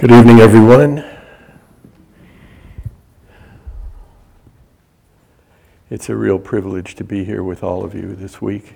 [0.00, 1.04] Good evening, everyone.
[5.90, 8.74] It's a real privilege to be here with all of you this week.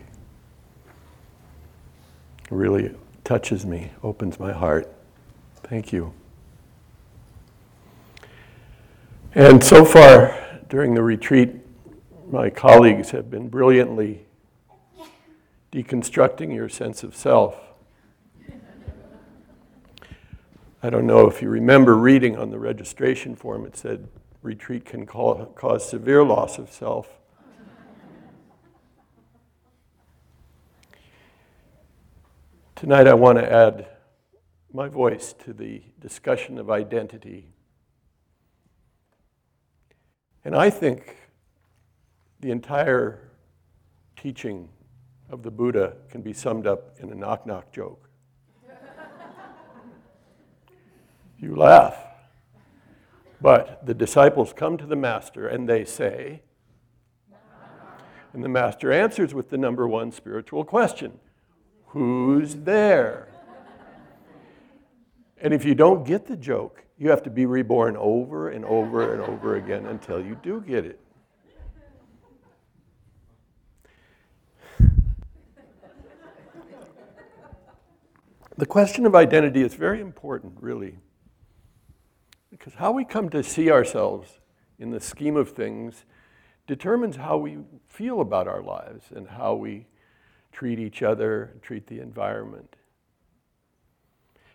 [2.42, 4.92] It really touches me, opens my heart.
[5.62, 6.12] Thank you.
[9.32, 10.36] And so far
[10.68, 11.52] during the retreat,
[12.32, 14.26] my colleagues have been brilliantly
[15.70, 17.71] deconstructing your sense of self.
[20.84, 24.08] I don't know if you remember reading on the registration form, it said
[24.42, 27.20] retreat can call, cause severe loss of self.
[32.74, 33.86] Tonight, I want to add
[34.72, 37.52] my voice to the discussion of identity.
[40.44, 41.16] And I think
[42.40, 43.30] the entire
[44.16, 44.68] teaching
[45.30, 48.08] of the Buddha can be summed up in a knock knock joke.
[51.42, 51.96] You laugh.
[53.40, 56.42] But the disciples come to the master and they say,
[58.32, 61.18] and the master answers with the number one spiritual question
[61.88, 63.28] Who's there?
[65.38, 69.12] And if you don't get the joke, you have to be reborn over and over
[69.12, 71.00] and over again until you do get it.
[78.56, 80.98] The question of identity is very important, really.
[82.62, 84.38] Because how we come to see ourselves
[84.78, 86.04] in the scheme of things
[86.68, 89.86] determines how we feel about our lives and how we
[90.52, 92.76] treat each other, treat the environment.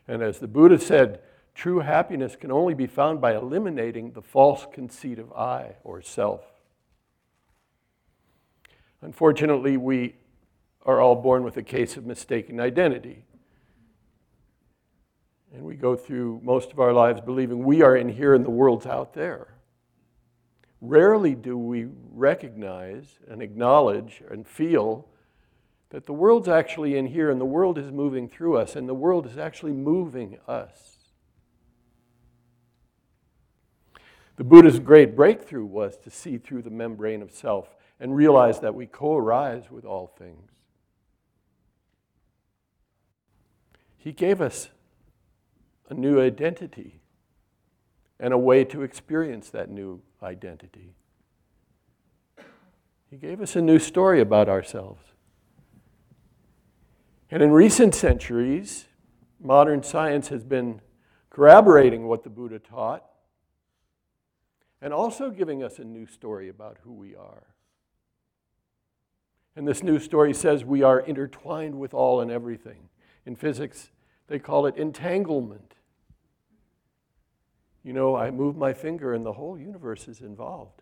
[0.07, 1.19] And as the Buddha said,
[1.53, 6.45] true happiness can only be found by eliminating the false conceit of I or self.
[9.01, 10.15] Unfortunately, we
[10.85, 13.25] are all born with a case of mistaken identity.
[15.53, 18.49] And we go through most of our lives believing we are in here and the
[18.49, 19.47] world's out there.
[20.81, 25.07] Rarely do we recognize and acknowledge and feel
[25.89, 28.93] that the world's actually in here and the world is moving through us and the
[28.93, 30.97] world is actually moving us.
[34.35, 38.75] The Buddha's great breakthrough was to see through the membrane of self and realize that
[38.75, 40.51] we co arise with all things.
[43.97, 44.69] He gave us
[45.89, 47.01] a new identity
[48.19, 50.95] and a way to experience that new identity.
[53.09, 55.01] He gave us a new story about ourselves.
[57.31, 58.85] And in recent centuries,
[59.39, 60.81] modern science has been
[61.29, 63.05] corroborating what the Buddha taught
[64.81, 67.43] and also giving us a new story about who we are.
[69.55, 72.89] And this new story says we are intertwined with all and everything.
[73.25, 73.89] In physics,
[74.27, 75.73] they call it entanglement.
[77.87, 80.81] You know, I move my finger and the whole universe is involved.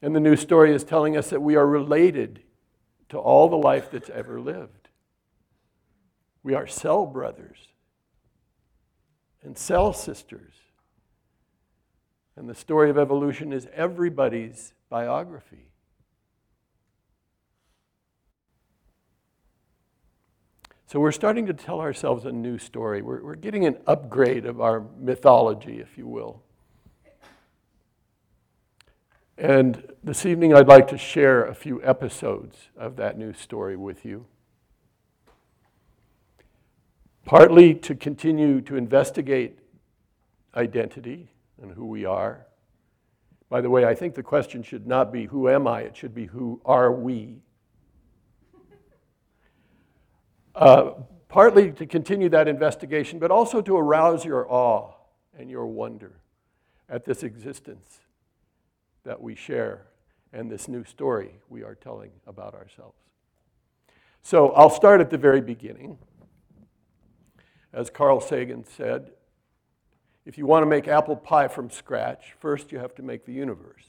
[0.00, 2.40] And the new story is telling us that we are related
[3.10, 4.88] to all the life that's ever lived.
[6.42, 7.58] We are cell brothers
[9.42, 10.54] and cell sisters.
[12.34, 15.68] And the story of evolution is everybody's biography.
[20.88, 23.02] So we're starting to tell ourselves a new story.
[23.02, 26.44] We're, we're getting an upgrade of our mythology, if you will.
[29.36, 34.04] And this evening, I'd like to share a few episodes of that new story with
[34.04, 34.26] you.
[37.24, 39.58] Partly to continue to investigate
[40.54, 42.46] identity and who we are.
[43.48, 45.80] By the way, I think the question should not be, Who am I?
[45.80, 47.42] It should be, Who are we?
[50.56, 50.92] Uh,
[51.28, 54.90] partly to continue that investigation, but also to arouse your awe
[55.38, 56.12] and your wonder
[56.88, 58.00] at this existence
[59.04, 59.82] that we share
[60.32, 62.96] and this new story we are telling about ourselves.
[64.22, 65.98] So I'll start at the very beginning.
[67.70, 69.10] As Carl Sagan said,
[70.24, 73.32] if you want to make apple pie from scratch, first you have to make the
[73.32, 73.84] universe.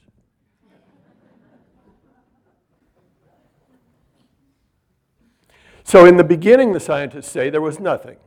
[5.88, 8.18] So, in the beginning, the scientists say there was nothing.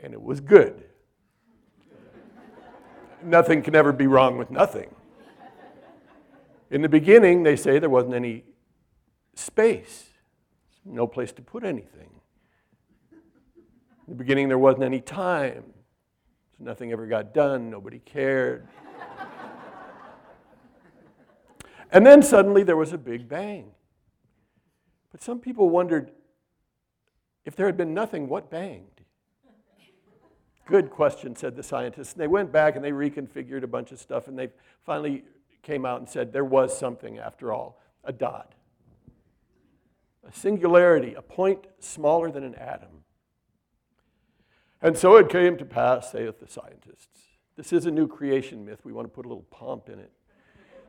[0.00, 0.84] And it was good.
[3.24, 4.94] nothing can ever be wrong with nothing.
[6.70, 8.44] In the beginning, they say there wasn't any
[9.34, 10.10] space,
[10.84, 12.10] no place to put anything.
[13.10, 13.18] In
[14.06, 15.64] the beginning, there wasn't any time.
[16.56, 18.68] So nothing ever got done, nobody cared.
[21.90, 23.72] and then suddenly there was a big bang.
[25.16, 26.10] But some people wondered
[27.46, 29.00] If there had been nothing, what banged?
[30.66, 32.12] Good question, said the scientists.
[32.12, 34.50] And they went back and they reconfigured a bunch of stuff, and they
[34.84, 35.24] finally
[35.62, 38.54] came out and said there was something after all a dot.
[40.28, 43.04] A singularity, a point smaller than an atom.
[44.82, 47.20] And so it came to pass, saith the scientists.
[47.56, 48.80] This is a new creation myth.
[48.84, 50.12] We want to put a little pomp in it.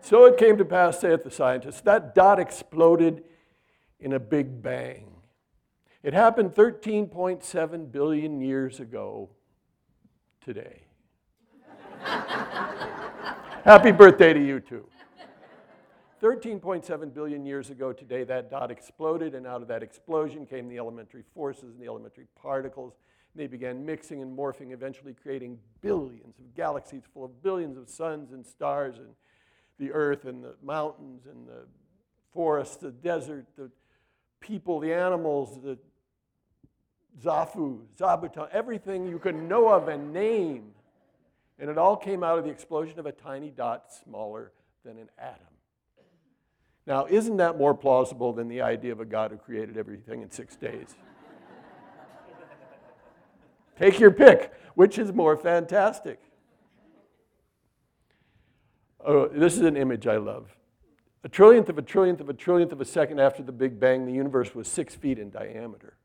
[0.02, 3.24] So it came to pass, saith the scientists, that dot exploded
[4.00, 5.12] in a big bang.
[6.04, 9.30] It happened 13.7 billion years ago
[10.42, 10.84] today.
[13.64, 14.88] Happy birthday to you too.
[16.22, 20.78] 13.7 billion years ago today, that dot exploded, and out of that explosion came the
[20.78, 22.94] elementary forces and the elementary particles.
[23.34, 27.88] And they began mixing and morphing, eventually creating billions of galaxies full of billions of
[27.88, 29.10] suns and stars, and
[29.78, 31.66] the earth and the mountains and the
[32.34, 33.70] forests, the desert, the
[34.40, 35.78] people, the animals, the
[37.24, 40.72] Zafu, Zabuton, everything you could know of and name.
[41.60, 44.52] And it all came out of the explosion of a tiny dot smaller
[44.86, 45.48] than an atom.
[46.86, 50.32] Now, isn't that more plausible than the idea of a God who created everything in
[50.32, 50.96] six days?
[53.78, 54.54] Take your pick.
[54.76, 56.20] Which is more fantastic?
[59.04, 60.56] Oh, this is an image I love.
[61.24, 64.06] A trillionth of a trillionth of a trillionth of a second after the Big Bang,
[64.06, 65.98] the universe was six feet in diameter.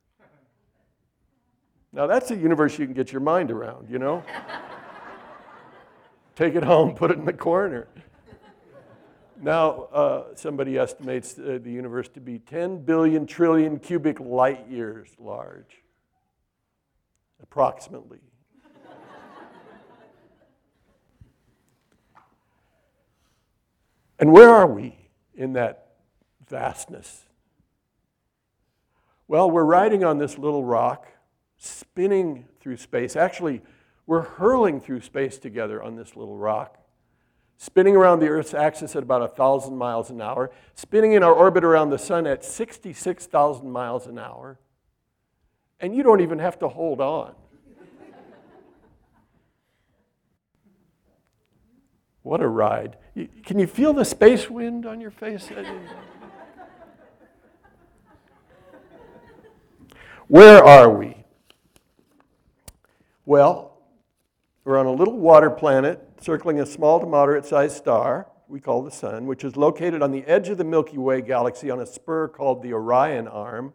[1.92, 4.24] Now, that's a universe you can get your mind around, you know?
[6.34, 7.88] Take it home, put it in the corner.
[9.38, 15.10] Now, uh, somebody estimates uh, the universe to be 10 billion trillion cubic light years
[15.18, 15.82] large,
[17.42, 18.20] approximately.
[24.18, 25.01] and where are we
[25.42, 25.88] in that
[26.48, 27.26] vastness?
[29.26, 31.08] Well, we're riding on this little rock
[31.58, 33.16] spinning through space.
[33.16, 33.62] Actually,
[34.06, 36.78] we're hurling through space together on this little rock,
[37.56, 41.64] spinning around the Earth's axis at about 1,000 miles an hour, spinning in our orbit
[41.64, 44.58] around the sun at 66,000 miles an hour,
[45.80, 47.34] and you don't even have to hold on.
[52.22, 52.96] What a ride.
[53.44, 55.48] Can you feel the space wind on your face?
[60.28, 61.16] Where are we?
[63.26, 63.78] Well,
[64.64, 68.82] we're on a little water planet circling a small to moderate sized star we call
[68.82, 71.86] the Sun, which is located on the edge of the Milky Way galaxy on a
[71.86, 73.72] spur called the Orion Arm.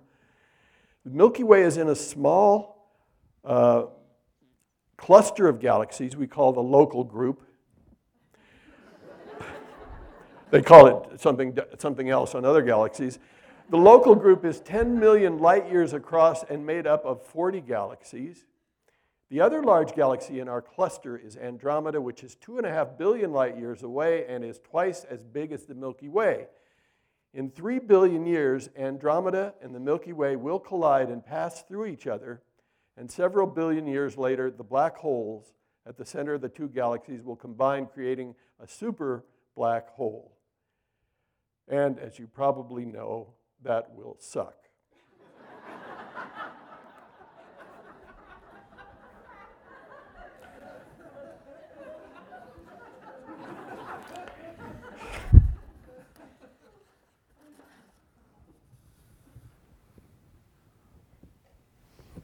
[1.03, 2.91] The Milky Way is in a small
[3.43, 3.85] uh,
[4.95, 7.41] cluster of galaxies we call the local group.
[10.49, 13.19] They call it something, something else on other galaxies.
[13.69, 18.45] The local group is 10 million light years across and made up of 40 galaxies.
[19.29, 22.97] The other large galaxy in our cluster is Andromeda, which is two and a half
[22.97, 26.47] billion light years away and is twice as big as the Milky Way.
[27.33, 32.07] In three billion years, Andromeda and the Milky Way will collide and pass through each
[32.07, 32.41] other,
[32.95, 35.53] and several billion years later, the black holes
[35.85, 40.36] at the center of the two galaxies will combine, creating a super black hole.
[41.67, 43.33] And as you probably know,
[43.63, 44.55] that will suck.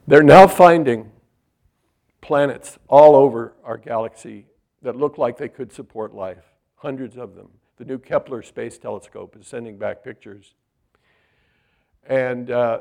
[0.06, 1.10] They're now finding
[2.20, 4.46] planets all over our galaxy
[4.82, 6.44] that look like they could support life,
[6.76, 7.48] hundreds of them.
[7.84, 10.54] The new Kepler Space Telescope is sending back pictures.
[12.06, 12.78] And uh,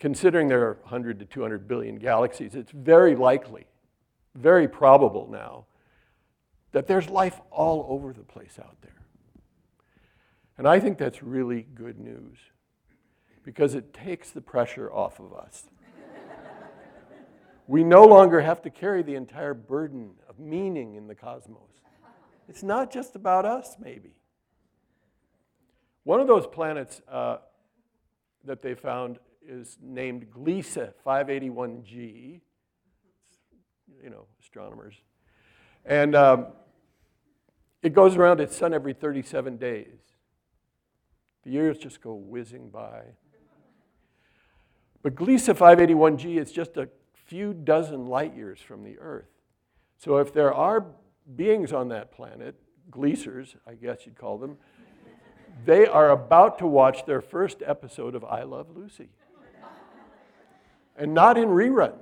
[0.00, 3.66] considering there are 100 to 200 billion galaxies, it's very likely,
[4.34, 5.66] very probable now,
[6.72, 9.00] that there's life all over the place out there.
[10.58, 12.38] And I think that's really good news
[13.44, 15.66] because it takes the pressure off of us.
[17.68, 21.70] We no longer have to carry the entire burden of meaning in the cosmos.
[22.48, 24.16] It's not just about us, maybe.
[26.04, 27.38] One of those planets uh,
[28.44, 32.40] that they found is named Gliese 581g.
[34.02, 34.94] You know, astronomers.
[35.84, 36.48] And um,
[37.82, 39.98] it goes around its sun every 37 days.
[41.44, 43.02] The years just go whizzing by.
[45.02, 46.88] But Gliese 581g is just a
[47.26, 49.30] few dozen light years from the Earth.
[49.98, 50.86] So if there are
[51.34, 52.56] beings on that planet,
[52.90, 54.58] Gliesers, I guess you'd call them,
[55.64, 59.08] they are about to watch their first episode of I Love Lucy.
[60.96, 61.98] and not in reruns.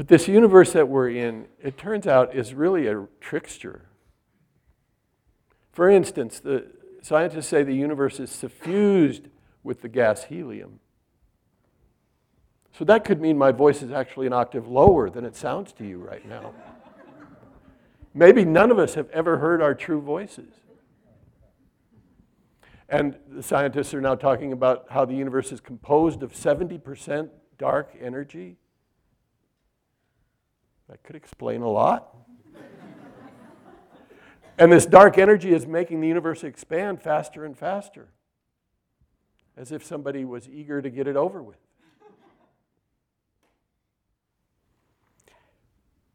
[0.00, 3.90] But this universe that we're in, it turns out, is really a trickster.
[5.72, 6.68] For instance, the
[7.02, 9.28] scientists say the universe is suffused
[9.62, 10.80] with the gas helium.
[12.72, 15.86] So that could mean my voice is actually an octave lower than it sounds to
[15.86, 16.54] you right now.
[18.14, 20.52] Maybe none of us have ever heard our true voices.
[22.88, 27.94] And the scientists are now talking about how the universe is composed of 70% dark
[28.00, 28.56] energy.
[30.88, 32.16] That could explain a lot.
[34.58, 38.08] and this dark energy is making the universe expand faster and faster,
[39.56, 41.58] as if somebody was eager to get it over with.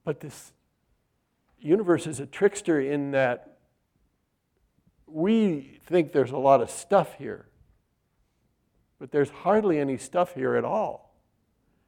[0.05, 0.53] But this
[1.59, 3.57] universe is a trickster in that
[5.07, 7.47] we think there's a lot of stuff here,
[8.99, 11.13] but there's hardly any stuff here at all.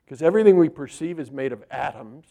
[0.04, 2.26] Because everything we perceive is made of atoms,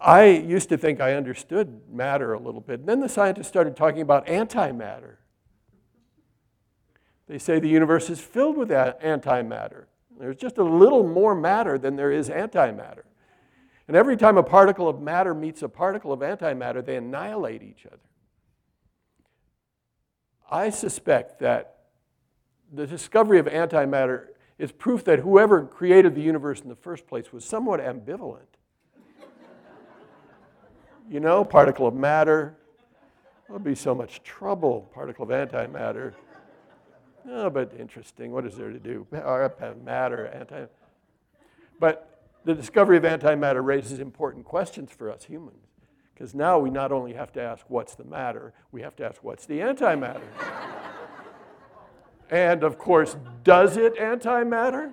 [0.00, 2.80] I used to think I understood matter a little bit.
[2.80, 5.16] And then the scientists started talking about antimatter.
[7.28, 9.84] They say the universe is filled with antimatter.
[10.18, 13.02] There's just a little more matter than there is antimatter.
[13.88, 17.86] And every time a particle of matter meets a particle of antimatter, they annihilate each
[17.86, 17.98] other.
[20.50, 21.76] I suspect that
[22.72, 24.26] the discovery of antimatter
[24.58, 28.40] is proof that whoever created the universe in the first place was somewhat ambivalent.
[31.10, 32.56] you know, particle of matter,
[33.46, 36.12] there'll be so much trouble, particle of antimatter.
[37.28, 38.32] Oh, but interesting.
[38.32, 39.06] What is there to do?
[39.12, 40.66] Uh, uh, matter, anti.
[41.78, 45.66] But the discovery of antimatter raises important questions for us humans.
[46.14, 49.22] Because now we not only have to ask what's the matter, we have to ask
[49.22, 50.22] what's the antimatter.
[52.30, 54.92] and of course, does it antimatter?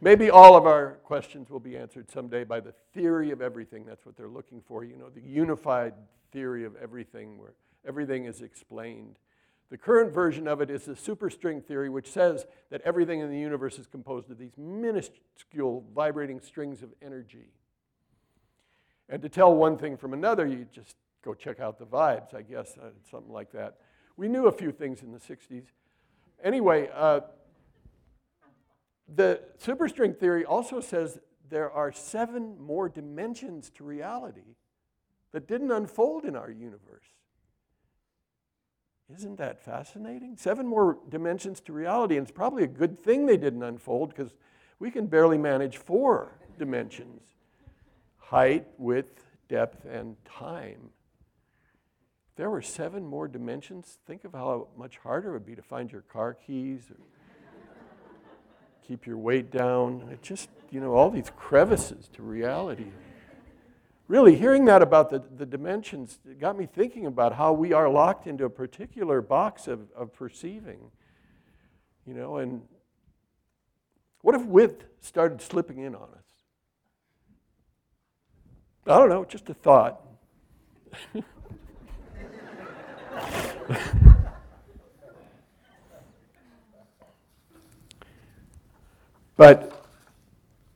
[0.00, 3.84] Maybe all of our questions will be answered someday by the theory of everything.
[3.84, 5.94] That's what they're looking for, you know, the unified
[6.30, 7.54] theory of everything where
[7.88, 9.18] everything is explained.
[9.70, 13.38] The current version of it is the superstring theory, which says that everything in the
[13.38, 17.48] universe is composed of these minuscule vibrating strings of energy.
[19.08, 22.42] And to tell one thing from another, you just go check out the vibes, I
[22.42, 23.78] guess, uh, something like that.
[24.16, 25.64] We knew a few things in the 60s.
[26.42, 27.20] Anyway, uh,
[29.14, 31.18] the superstring theory also says
[31.48, 34.56] there are seven more dimensions to reality
[35.32, 37.04] that didn't unfold in our universe.
[39.14, 40.36] Isn't that fascinating?
[40.36, 44.34] Seven more dimensions to reality, and it's probably a good thing they didn't unfold because
[44.78, 47.22] we can barely manage four dimensions
[48.18, 50.90] height, width, depth, and time.
[52.30, 55.62] If there were seven more dimensions, think of how much harder it would be to
[55.62, 56.98] find your car keys or
[58.86, 60.10] keep your weight down.
[60.12, 62.88] It just, you know, all these crevices to reality
[64.08, 68.26] really hearing that about the, the dimensions got me thinking about how we are locked
[68.26, 70.90] into a particular box of, of perceiving.
[72.06, 72.62] You know, and
[74.22, 76.24] what if width started slipping in on us?
[78.86, 80.00] I don't know, just a thought.
[89.36, 89.84] but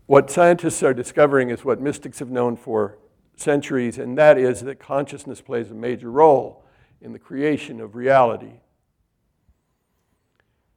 [0.04, 2.98] what scientists are discovering is what mystics have known for
[3.42, 6.64] centuries, and that is that consciousness plays a major role
[7.00, 8.60] in the creation of reality.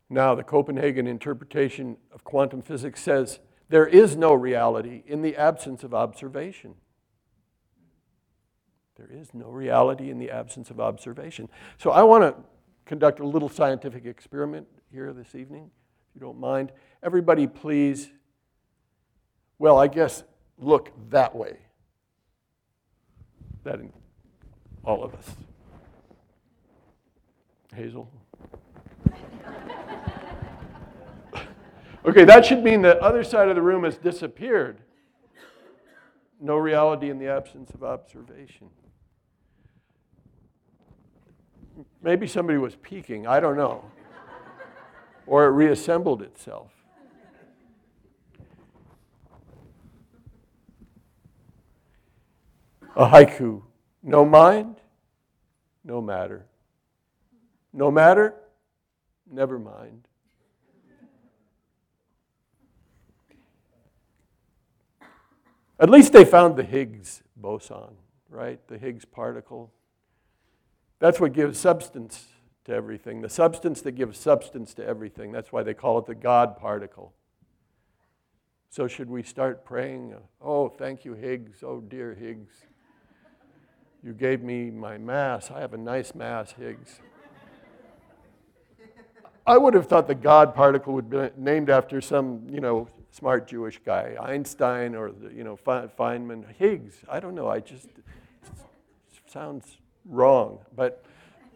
[0.09, 5.83] Now, the Copenhagen interpretation of quantum physics says there is no reality in the absence
[5.83, 6.75] of observation.
[8.97, 11.49] There is no reality in the absence of observation.
[11.77, 12.35] So, I want to
[12.85, 15.71] conduct a little scientific experiment here this evening,
[16.09, 16.71] if you don't mind.
[17.01, 18.09] Everybody, please,
[19.57, 20.23] well, I guess
[20.57, 21.57] look that way.
[23.65, 23.91] That in
[24.83, 25.27] all of us.
[27.73, 28.07] Hazel?
[32.05, 34.77] okay, that should mean the other side of the room has disappeared.
[36.39, 38.69] No reality in the absence of observation.
[42.03, 43.83] Maybe somebody was peeking, I don't know.
[45.25, 46.74] or it reassembled itself.
[52.95, 53.61] A haiku
[54.05, 54.75] no mind,
[55.83, 56.45] no matter.
[57.73, 58.35] No matter,
[59.29, 60.07] never mind.
[65.77, 67.97] At least they found the Higgs boson,
[68.29, 68.65] right?
[68.67, 69.73] The Higgs particle.
[70.99, 72.27] That's what gives substance
[72.63, 75.31] to everything, the substance that gives substance to everything.
[75.31, 77.13] That's why they call it the God particle.
[78.69, 80.15] So, should we start praying?
[80.41, 81.63] Oh, thank you, Higgs.
[81.63, 82.53] Oh, dear Higgs.
[84.05, 85.49] You gave me my Mass.
[85.49, 86.99] I have a nice Mass, Higgs.
[89.47, 93.47] I would have thought the God particle would be named after some, you know, smart
[93.47, 96.97] Jewish guy, Einstein or, you know, Feynman, Higgs.
[97.09, 97.47] I don't know.
[97.47, 97.87] I just,
[99.25, 100.59] sounds wrong.
[100.75, 101.03] But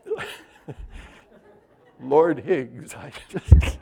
[2.01, 3.53] Lord Higgs, I just,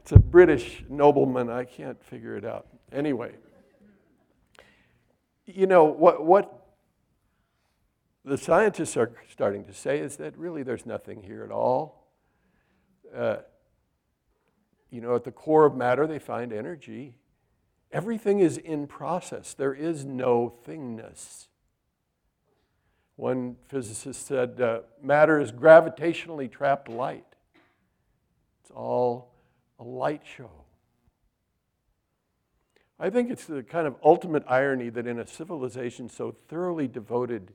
[0.00, 1.50] it's a British nobleman.
[1.50, 2.66] I can't figure it out.
[2.92, 3.32] Anyway,
[5.44, 6.61] you know, what, what
[8.24, 12.02] the scientists are starting to say is that really there's nothing here at all
[13.14, 13.36] uh,
[14.90, 17.14] you know, at the core of matter, they find energy.
[17.90, 21.48] Everything is in process, there is no thingness.
[23.16, 27.26] One physicist said, uh, matter is gravitationally trapped light.
[28.62, 29.34] It's all
[29.78, 30.50] a light show.
[32.98, 37.52] I think it's the kind of ultimate irony that in a civilization so thoroughly devoted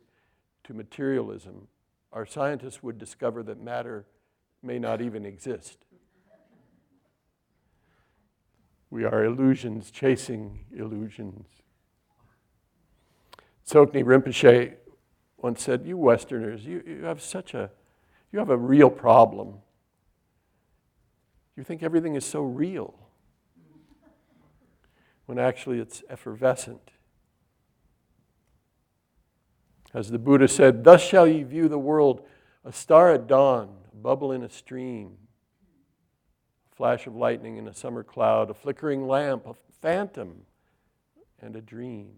[0.68, 1.68] to materialism,
[2.14, 4.06] our scientists would discover that matter
[4.62, 5.80] may not even exist.
[8.90, 11.48] We are illusions chasing illusions.
[13.68, 14.76] Tsoknyi Rinpoche
[15.38, 17.70] once said, You Westerners, you, you have such a,
[18.32, 19.56] you have a real problem.
[21.56, 22.94] You think everything is so real
[25.26, 26.92] when actually it's effervescent.
[29.94, 32.26] As the Buddha said, Thus shall ye view the world,
[32.64, 35.18] a star at dawn, a bubble in a stream,
[36.72, 40.42] a flash of lightning in a summer cloud, a flickering lamp, a phantom,
[41.42, 42.16] and a dream.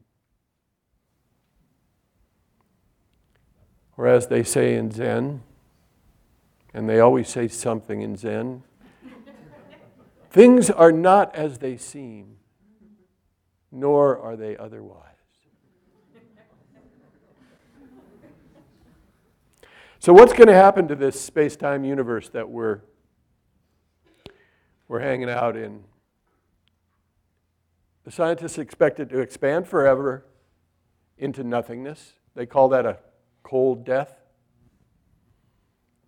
[3.97, 5.43] Or as they say in Zen,
[6.73, 8.63] and they always say something in Zen,
[10.31, 12.37] things are not as they seem,
[13.71, 15.18] nor are they otherwise.
[20.01, 22.79] So, what's going to happen to this space time universe that we're,
[24.87, 25.83] we're hanging out in?
[28.05, 30.25] The scientists expect it to expand forever
[31.17, 32.13] into nothingness.
[32.33, 32.99] They call that a
[33.43, 34.21] cold death,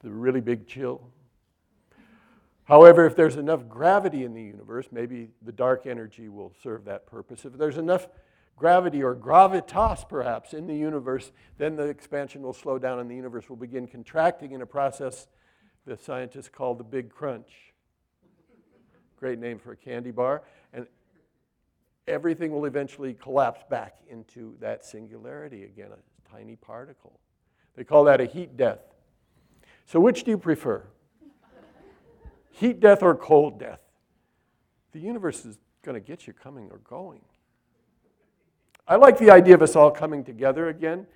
[0.01, 1.09] the really big chill.
[2.63, 7.07] However, if there's enough gravity in the universe, maybe the dark energy will serve that
[7.07, 7.43] purpose.
[7.43, 8.07] If there's enough
[8.55, 13.15] gravity or gravitas perhaps in the universe, then the expansion will slow down and the
[13.15, 15.27] universe will begin contracting in a process
[15.85, 17.73] the scientists call the Big Crunch.
[19.17, 20.43] Great name for a candy bar.
[20.73, 20.85] And
[22.07, 27.19] everything will eventually collapse back into that singularity again, a tiny particle.
[27.75, 28.79] They call that a heat death.
[29.85, 30.83] So, which do you prefer?
[32.51, 33.79] heat death or cold death?
[34.91, 37.21] The universe is going to get you coming or going.
[38.87, 41.07] I like the idea of us all coming together again,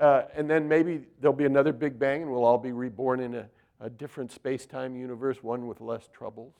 [0.00, 3.34] uh, and then maybe there'll be another Big Bang and we'll all be reborn in
[3.34, 3.48] a,
[3.80, 6.52] a different space time universe, one with less troubles,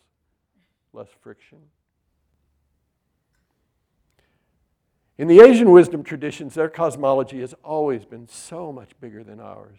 [0.93, 1.59] less friction.
[5.19, 9.79] In the Asian wisdom traditions, their cosmology has always been so much bigger than ours.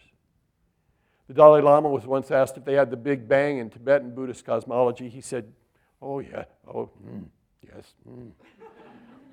[1.28, 4.44] The Dalai Lama was once asked if they had the Big Bang in Tibetan Buddhist
[4.44, 5.08] cosmology.
[5.08, 5.52] He said,
[6.00, 7.24] Oh, yeah, oh, mm,
[7.62, 7.92] yes.
[8.08, 8.30] Mm.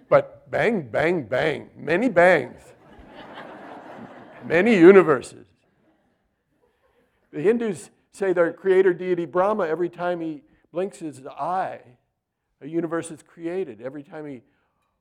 [0.09, 2.61] But bang, bang, bang, many bangs,
[4.45, 5.47] many universes.
[7.31, 11.81] The Hindus say their creator deity Brahma, every time he blinks his eye,
[12.61, 13.81] a universe is created.
[13.81, 14.41] Every time he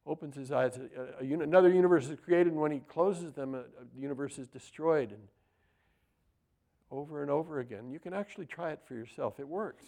[0.06, 3.64] opens his eyes, a, a, another universe is created, and when he closes them, a
[3.96, 5.10] universe is destroyed.
[5.10, 5.20] And
[6.94, 7.90] over and over again.
[7.90, 9.84] You can actually try it for yourself, it works.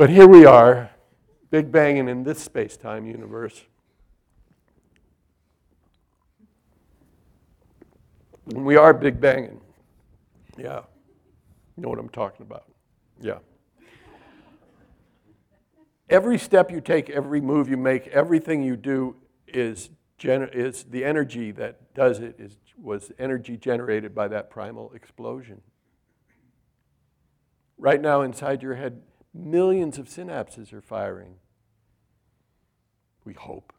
[0.00, 0.88] But here we are,
[1.50, 3.66] Big Banging in this space time universe.
[8.46, 9.60] And we are Big Banging.
[10.56, 10.84] Yeah.
[11.76, 12.64] You know what I'm talking about.
[13.20, 13.40] Yeah.
[16.08, 19.16] Every step you take, every move you make, everything you do
[19.48, 24.92] is, gener- is the energy that does it is, was energy generated by that primal
[24.94, 25.60] explosion.
[27.76, 29.02] Right now, inside your head,
[29.34, 31.34] millions of synapses are firing.
[33.24, 33.72] We hope.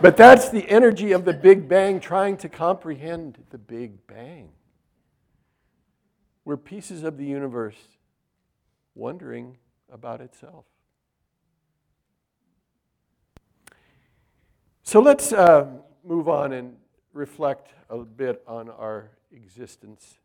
[0.00, 4.50] but that's the energy of the Big Bang trying to comprehend the Big Bang.
[6.44, 7.76] We're pieces of the universe
[8.94, 9.56] wondering
[9.92, 10.64] about itself.
[14.82, 15.66] So let's uh,
[16.04, 16.76] move on and
[17.12, 20.19] reflect a bit on our existence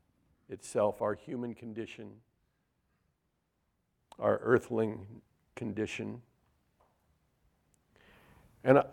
[0.50, 2.12] itself, our human condition,
[4.20, 5.06] our earthling
[5.56, 6.22] condition.
[8.64, 8.84] And uh,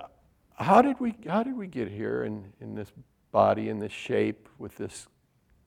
[0.55, 2.93] how did we, how did we get here in, in this
[3.31, 5.09] body, in this shape, with this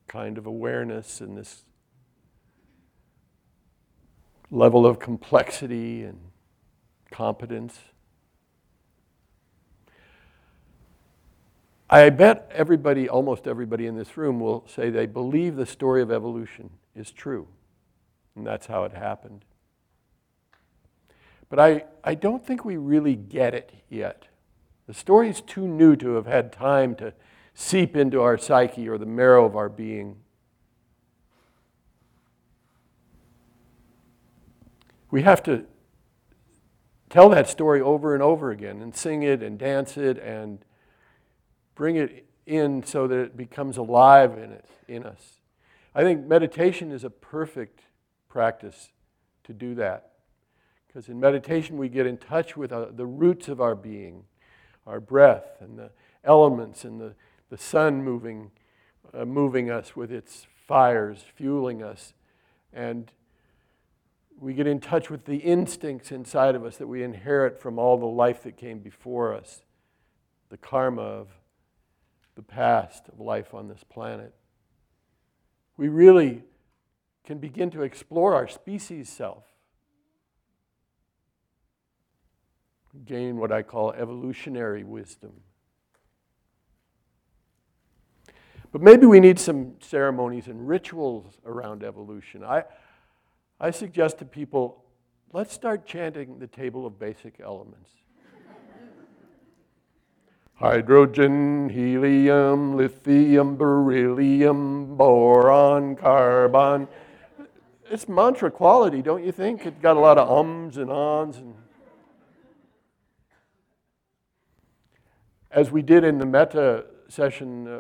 [0.07, 1.65] kind of awareness and this
[4.51, 6.19] level of complexity and
[7.11, 7.79] competence.
[11.89, 16.11] I bet everybody, almost everybody in this room, will say they believe the story of
[16.11, 17.47] evolution is true,
[18.35, 19.45] and that's how it happened.
[21.49, 24.27] But I, I don't think we really get it yet.
[24.87, 27.13] The story is too new to have had time to
[27.53, 30.17] seep into our psyche or the marrow of our being.
[35.15, 35.65] we have to
[37.09, 40.65] tell that story over and over again and sing it and dance it and
[41.75, 45.39] bring it in so that it becomes alive in it in us.
[45.93, 47.81] I think meditation is a perfect
[48.27, 48.89] practice
[49.45, 50.11] to do that.
[50.87, 54.23] Because in meditation we get in touch with uh, the roots of our being,
[54.87, 55.91] our breath and the
[56.23, 57.15] elements and the,
[57.49, 58.51] the sun moving,
[59.13, 62.13] uh, moving us with its fires, fueling us.
[62.73, 63.11] And
[64.39, 67.97] we get in touch with the instincts inside of us that we inherit from all
[67.97, 69.61] the life that came before us,
[70.49, 71.27] the karma of
[72.35, 74.33] the past of life on this planet.
[75.77, 76.43] We really
[77.25, 79.43] can begin to explore our species self,
[83.05, 85.33] gain what I call evolutionary wisdom.
[88.71, 92.43] But maybe we need some ceremonies and rituals around evolution.
[92.43, 92.63] I,
[93.59, 94.83] I suggest to people
[95.31, 97.91] let's start chanting the table of basic elements
[100.55, 106.87] hydrogen, helium, lithium, beryllium, boron, carbon.
[107.89, 109.65] It's mantra quality, don't you think?
[109.65, 111.37] It's got a lot of ums and ons.
[111.37, 111.55] And
[115.51, 117.79] As we did in the meta session uh,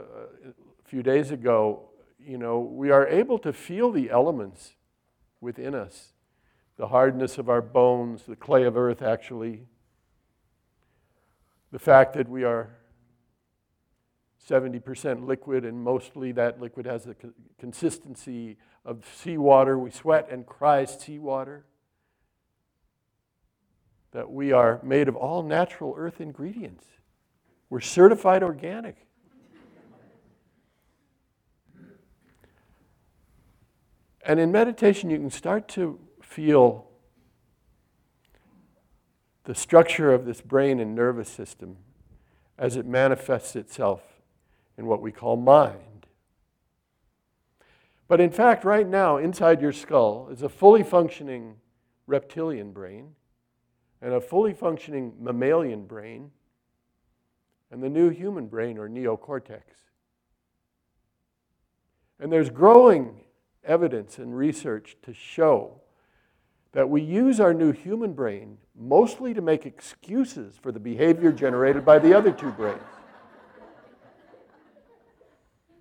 [0.49, 0.53] a
[0.85, 4.75] few days ago, you know, we are able to feel the elements
[5.41, 6.13] within us
[6.77, 9.61] the hardness of our bones, the clay of earth, actually,
[11.71, 12.69] the fact that we are
[14.47, 17.15] 70% liquid and mostly that liquid has the
[17.59, 19.77] consistency of seawater.
[19.79, 21.65] We sweat and cry seawater.
[24.11, 26.85] That we are made of all natural earth ingredients.
[27.69, 28.95] We're certified organic.
[34.21, 36.87] And in meditation, you can start to feel
[39.45, 41.77] the structure of this brain and nervous system
[42.57, 44.01] as it manifests itself
[44.77, 46.07] in what we call mind.
[48.07, 51.55] But in fact, right now, inside your skull is a fully functioning
[52.07, 53.15] reptilian brain
[54.01, 56.31] and a fully functioning mammalian brain
[57.71, 59.61] and the new human brain or neocortex.
[62.19, 63.21] And there's growing
[63.63, 65.81] evidence and research to show
[66.75, 71.85] that we use our new human brain mostly to make excuses for the behavior generated
[71.85, 72.81] by the other two brains.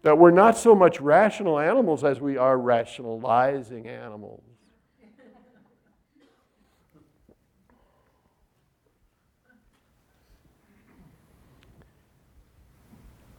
[0.03, 4.45] that we're not so much rational animals as we are rationalizing animals.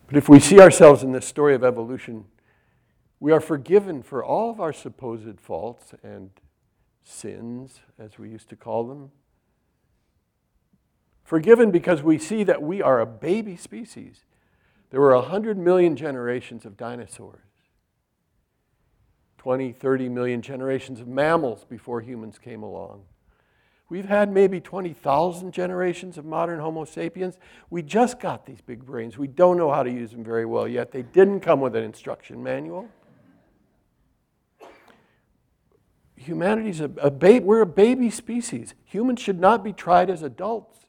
[0.07, 2.25] But if we see ourselves in this story of evolution,
[3.21, 6.31] we are forgiven for all of our supposed faults and
[7.05, 9.11] sins, as we used to call them.
[11.23, 14.25] Forgiven because we see that we are a baby species.
[14.89, 17.41] There were 100 million generations of dinosaurs,
[19.37, 23.03] 20, 30 million generations of mammals before humans came along.
[23.87, 27.37] We've had maybe 20,000 generations of modern Homo sapiens.
[27.69, 29.17] We just got these big brains.
[29.17, 30.91] We don't know how to use them very well yet.
[30.91, 32.89] They didn't come with an instruction manual.
[36.25, 38.73] Humanity's a, a ba- we're a baby species.
[38.85, 40.79] Humans should not be tried as adults.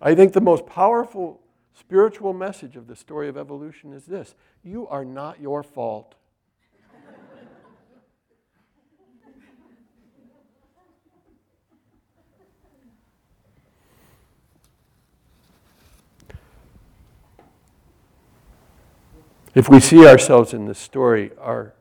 [0.00, 1.40] I think the most powerful
[1.74, 6.14] spiritual message of the story of evolution is this you are not your fault.
[19.52, 21.74] If we see ourselves in this story, our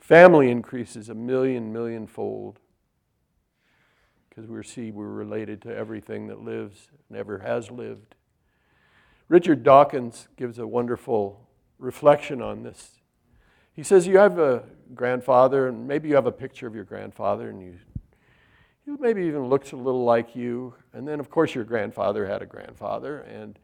[0.00, 2.58] family increases a million, million fold
[4.28, 8.16] because we see we're related to everything that lives and ever has lived.
[9.28, 13.00] Richard Dawkins gives a wonderful reflection on this.
[13.72, 17.48] He says, You have a grandfather, and maybe you have a picture of your grandfather,
[17.48, 17.78] and you,
[18.86, 20.74] you maybe even looks a little like you.
[20.92, 23.58] And then, of course, your grandfather had a grandfather, and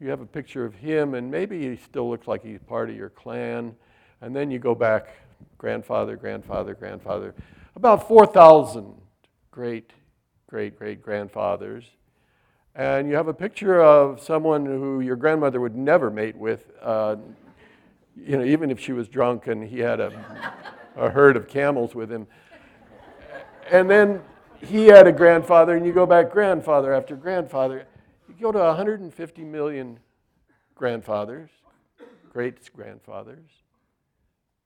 [0.00, 2.96] you have a picture of him, and maybe he still looks like he's part of
[2.96, 3.74] your clan.
[4.20, 5.08] And then you go back,
[5.58, 7.34] grandfather, grandfather, grandfather,
[7.74, 8.94] about 4,000
[9.50, 9.92] great,
[10.48, 11.84] great, great grandfathers.
[12.74, 17.16] And you have a picture of someone who your grandmother would never mate with, uh,
[18.14, 20.12] you know, even if she was drunk and he had a,
[20.96, 22.26] a herd of camels with him.
[23.70, 24.20] And then
[24.60, 27.86] he had a grandfather, and you go back grandfather after grandfather
[28.40, 29.98] go to 150 million
[30.74, 31.50] grandfathers,
[32.32, 33.48] great grandfathers,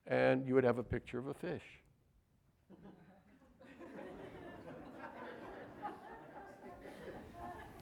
[0.07, 1.63] and you would have a picture of a fish.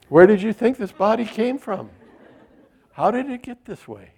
[0.08, 1.90] Where did you think this body came from?
[2.92, 4.12] How did it get this way?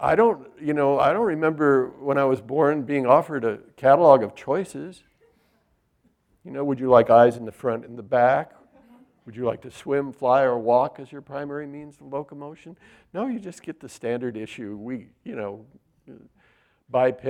[0.00, 4.22] I don't, you know, I don't remember when I was born being offered a catalog
[4.22, 5.02] of choices.
[6.44, 8.52] You know, would you like eyes in the front and the back?
[9.28, 12.78] Would you like to swim, fly, or walk as your primary means of locomotion?
[13.12, 14.74] No, you just get the standard issue.
[14.80, 15.66] We, you know,
[16.88, 17.26] biped,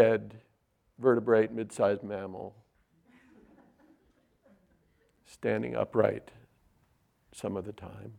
[1.01, 2.55] vertebrate, mid sized mammal,
[5.27, 6.31] standing upright
[7.33, 8.13] some of the time.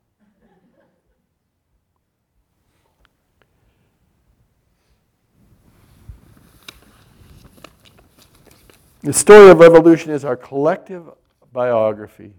[9.03, 11.05] The story of evolution is our collective
[11.53, 12.33] biography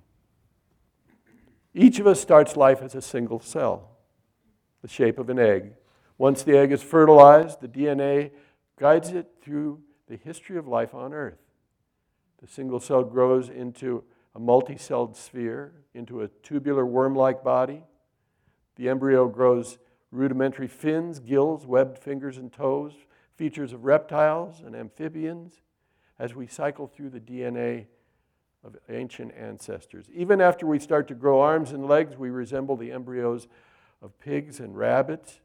[1.75, 3.91] each of us starts life as a single cell,
[4.83, 5.75] the shape of an egg.
[6.19, 8.31] Once the egg is fertilized, the DNA
[8.79, 11.39] guides it through the history of life on Earth.
[12.41, 14.03] The single cell grows into
[14.35, 17.85] a multi celled sphere, into a tubular worm like body.
[18.77, 19.79] The embryo grows
[20.11, 22.93] rudimentary fins, gills, webbed fingers and toes,
[23.37, 25.63] features of reptiles and amphibians
[26.19, 27.87] as we cycle through the DNA
[28.65, 30.07] of ancient ancestors.
[30.15, 33.49] Even after we start to grow arms and legs, we resemble the embryos
[34.03, 35.41] of pigs and rabbits.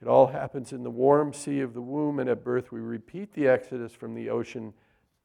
[0.00, 3.34] It all happens in the warm sea of the womb, and at birth, we repeat
[3.34, 4.72] the exodus from the ocean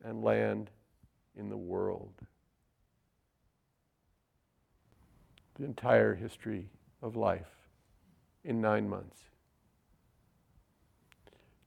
[0.04, 0.72] and land
[1.38, 2.14] in the world.
[5.60, 6.70] The entire history
[7.04, 7.46] of life
[8.44, 9.20] in nine months.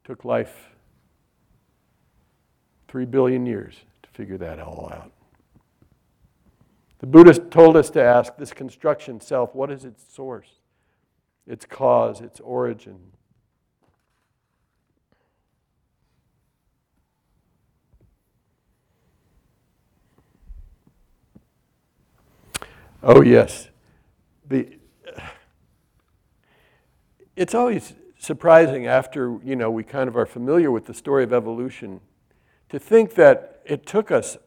[0.02, 0.70] Took life
[2.88, 5.12] three billion years to figure that all out.
[7.06, 10.48] The Buddha told us to ask this construction self what is its source,
[11.46, 12.98] its cause, its origin?
[23.04, 23.68] Oh, yes.
[24.48, 24.76] The,
[27.36, 31.32] it's always surprising after, you know, we kind of are familiar with the story of
[31.32, 32.00] evolution
[32.68, 34.38] to think that it took us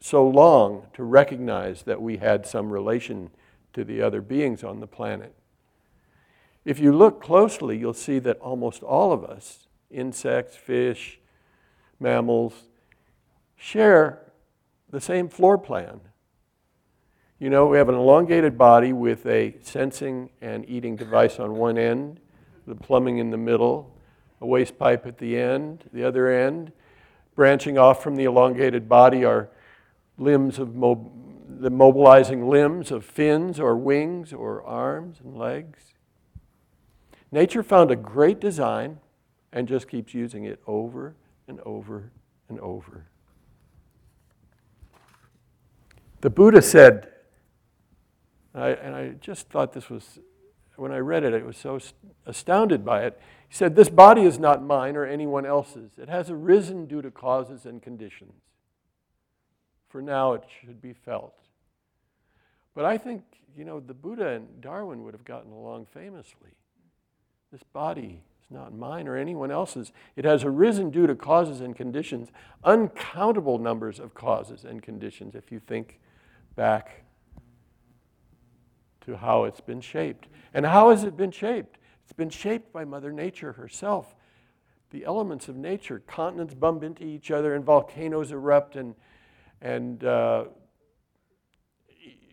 [0.00, 3.30] so long to recognize that we had some relation
[3.72, 5.34] to the other beings on the planet.
[6.64, 11.20] If you look closely, you'll see that almost all of us, insects, fish,
[12.00, 12.64] mammals,
[13.56, 14.20] share
[14.90, 16.00] the same floor plan.
[17.38, 21.76] You know, we have an elongated body with a sensing and eating device on one
[21.76, 22.18] end,
[22.66, 23.94] the plumbing in the middle,
[24.40, 26.72] a waste pipe at the end, the other end.
[27.34, 29.50] Branching off from the elongated body are
[30.18, 35.94] limbs of the mobilizing limbs of fins or wings or arms and legs.
[37.32, 38.98] Nature found a great design
[39.52, 41.14] and just keeps using it over
[41.48, 42.10] and over
[42.48, 43.06] and over.
[46.20, 47.08] The Buddha said,
[48.54, 50.18] I, and I just thought this was,
[50.76, 51.78] when I read it, I was so
[52.24, 53.20] astounded by it.
[53.48, 55.92] He said, This body is not mine or anyone else's.
[55.98, 58.32] It has arisen due to causes and conditions.
[59.96, 61.32] For now, it should be felt.
[62.74, 63.22] But I think,
[63.56, 66.50] you know, the Buddha and Darwin would have gotten along famously.
[67.50, 69.92] This body is not mine or anyone else's.
[70.14, 72.28] It has arisen due to causes and conditions,
[72.62, 75.98] uncountable numbers of causes and conditions, if you think
[76.56, 77.04] back
[79.06, 80.28] to how it's been shaped.
[80.52, 81.78] And how has it been shaped?
[82.04, 84.14] It's been shaped by Mother Nature herself.
[84.90, 88.94] The elements of nature, continents bump into each other and volcanoes erupt and,
[89.60, 90.44] and uh,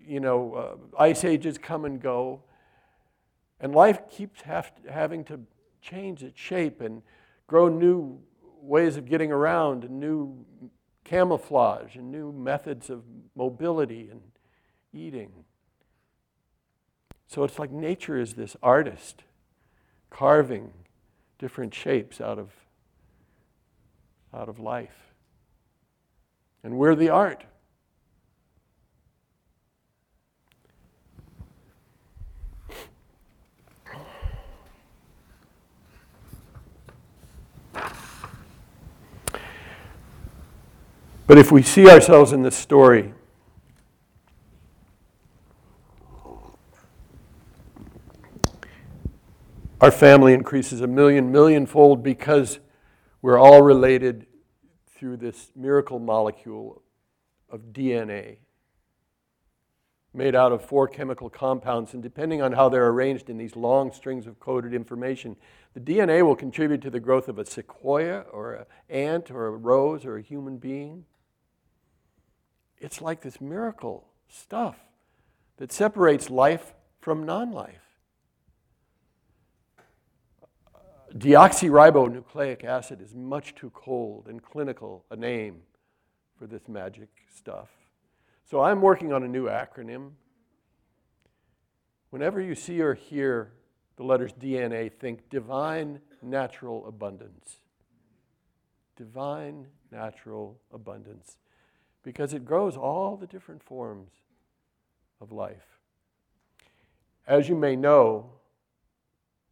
[0.07, 2.41] you know, uh, ice ages come and go.
[3.59, 5.39] And life keeps have, having to
[5.81, 7.01] change its shape and
[7.47, 8.19] grow new
[8.62, 10.45] ways of getting around and new
[11.03, 13.03] camouflage and new methods of
[13.36, 14.21] mobility and
[14.93, 15.31] eating.
[17.27, 19.23] So it's like nature is this artist
[20.09, 20.71] carving
[21.39, 22.51] different shapes out of,
[24.33, 25.12] out of life.
[26.63, 27.43] And we're the art.
[41.26, 43.13] But if we see ourselves in this story,
[49.84, 52.60] Our family increases a million, millionfold because
[53.21, 54.26] we're all related
[55.04, 56.82] through this miracle molecule
[57.50, 58.38] of DNA
[60.13, 61.94] made out of four chemical compounds.
[61.94, 65.36] And depending on how they're arranged in these long strings of coded information,
[65.74, 69.52] the DNA will contribute to the growth of a sequoia or an ant or a
[69.52, 71.04] rose or a human being.
[72.78, 74.78] It's like this miracle stuff
[75.58, 77.83] that separates life from non life.
[81.17, 85.62] Deoxyribonucleic acid is much too cold and clinical a name
[86.39, 87.69] for this magic stuff.
[88.49, 90.12] So I'm working on a new acronym.
[92.10, 93.52] Whenever you see or hear
[93.95, 97.58] the letters DNA, think divine natural abundance.
[98.95, 101.38] Divine natural abundance.
[102.02, 104.12] Because it grows all the different forms
[105.21, 105.80] of life.
[107.28, 108.33] As you may know,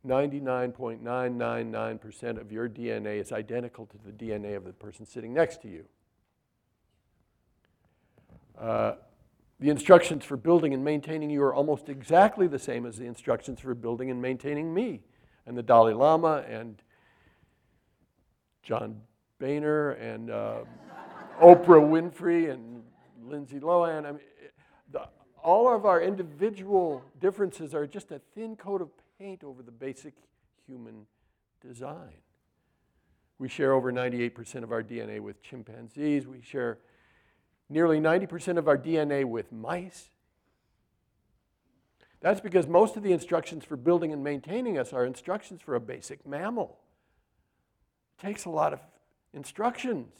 [0.08, 5.68] 99.999% of your DNA is identical to the DNA of the person sitting next to
[5.68, 5.86] you.
[8.60, 8.94] Uh,
[9.60, 13.60] the instructions for building and maintaining you are almost exactly the same as the instructions
[13.60, 15.02] for building and maintaining me
[15.46, 16.82] and the Dalai Lama and
[18.64, 19.02] John
[19.40, 20.62] Boehner and uh,
[21.42, 22.82] Oprah Winfrey and
[23.24, 24.06] Lindsay Lohan.
[24.06, 24.22] I mean,
[24.92, 25.08] the,
[25.44, 28.90] all of our individual differences are just a thin coat of
[29.22, 30.16] paint over the basic
[30.66, 31.06] human
[31.62, 32.22] design.
[33.38, 36.26] We share over 98% of our DNA with chimpanzees.
[36.26, 36.80] We share
[37.70, 40.10] nearly 90% of our DNA with mice.
[42.20, 45.80] That's because most of the instructions for building and maintaining us are instructions for a
[45.80, 46.80] basic mammal.
[48.18, 48.80] It takes a lot of
[49.34, 50.14] instructions.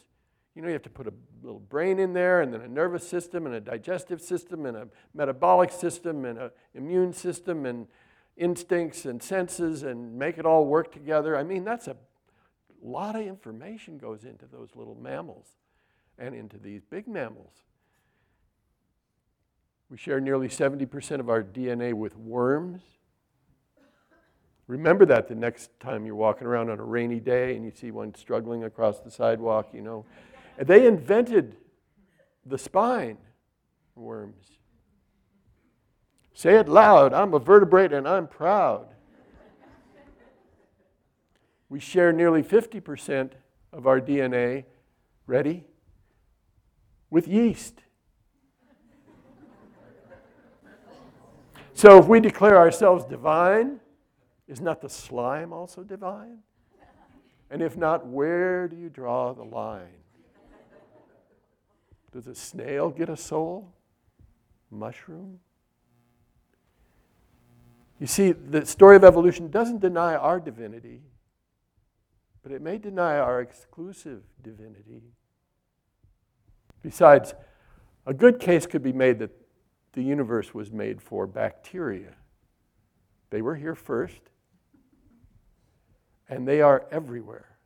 [0.54, 1.12] You know, you have to put a
[1.42, 4.88] little brain in there, and then a nervous system, and a digestive system, and a
[5.14, 7.86] metabolic system, and an immune system, and
[8.36, 11.36] instincts and senses and make it all work together.
[11.36, 11.96] I mean, that's a
[12.82, 15.46] lot of information goes into those little mammals
[16.18, 17.52] and into these big mammals.
[19.90, 22.80] We share nearly 70% of our DNA with worms.
[24.66, 27.90] Remember that the next time you're walking around on a rainy day and you see
[27.90, 30.06] one struggling across the sidewalk, you know.
[30.58, 31.56] They invented
[32.46, 33.18] the spine,
[33.94, 34.46] worms.
[36.34, 38.88] Say it loud I'm a vertebrate and I'm proud.
[41.68, 43.32] we share nearly 50%
[43.72, 44.64] of our DNA,
[45.26, 45.64] ready?
[47.10, 47.80] With yeast.
[51.74, 53.80] So if we declare ourselves divine,
[54.46, 56.38] Is not the slime also divine?
[57.50, 60.02] And if not, where do you draw the line?
[62.12, 63.72] Does a snail get a soul?
[64.70, 65.40] Mushroom?
[68.02, 71.02] You see, the story of evolution doesn't deny our divinity,
[72.42, 75.04] but it may deny our exclusive divinity.
[76.82, 77.32] Besides,
[78.04, 79.30] a good case could be made that
[79.92, 82.16] the universe was made for bacteria.
[83.30, 84.20] They were here first,
[86.28, 87.56] and they are everywhere.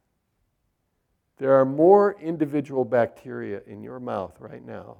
[1.38, 4.98] There are more individual bacteria in your mouth right now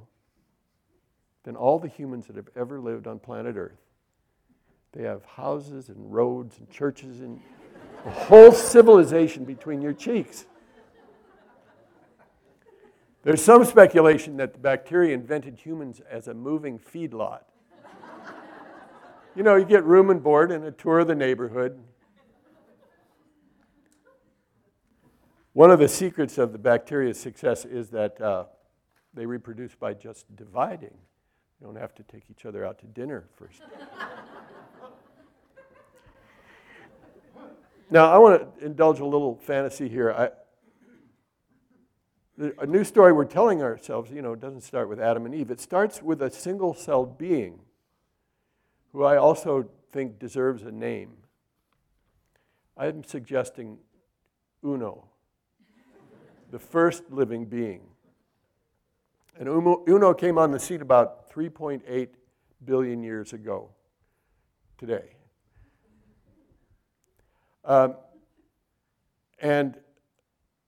[1.43, 3.86] than all the humans that have ever lived on planet Earth.
[4.97, 7.39] They have houses and roads and churches and
[8.07, 10.47] a whole civilization between your cheeks.
[13.23, 17.41] There's some speculation that the bacteria invented humans as a moving feedlot.
[19.35, 21.79] you know, you get room and board and a tour of the neighborhood.
[25.53, 28.45] One of the secrets of the bacteria's success is that uh,
[29.13, 30.97] they reproduce by just dividing.
[31.61, 33.61] You don't have to take each other out to dinner first.
[37.91, 40.11] Now, I want to indulge a little fantasy here.
[40.13, 40.31] I,
[42.59, 45.51] a new story we're telling ourselves, you know, doesn't start with Adam and Eve.
[45.51, 47.61] It starts with a single celled being
[48.93, 51.13] who I also think deserves a name.
[52.77, 53.79] I'm suggesting
[54.65, 55.09] Uno,
[56.51, 57.83] the first living being.
[59.39, 62.09] And Uno came on the scene about 3.8
[62.65, 63.71] billion years ago
[64.77, 65.17] today.
[67.67, 67.97] Um,
[69.41, 69.77] and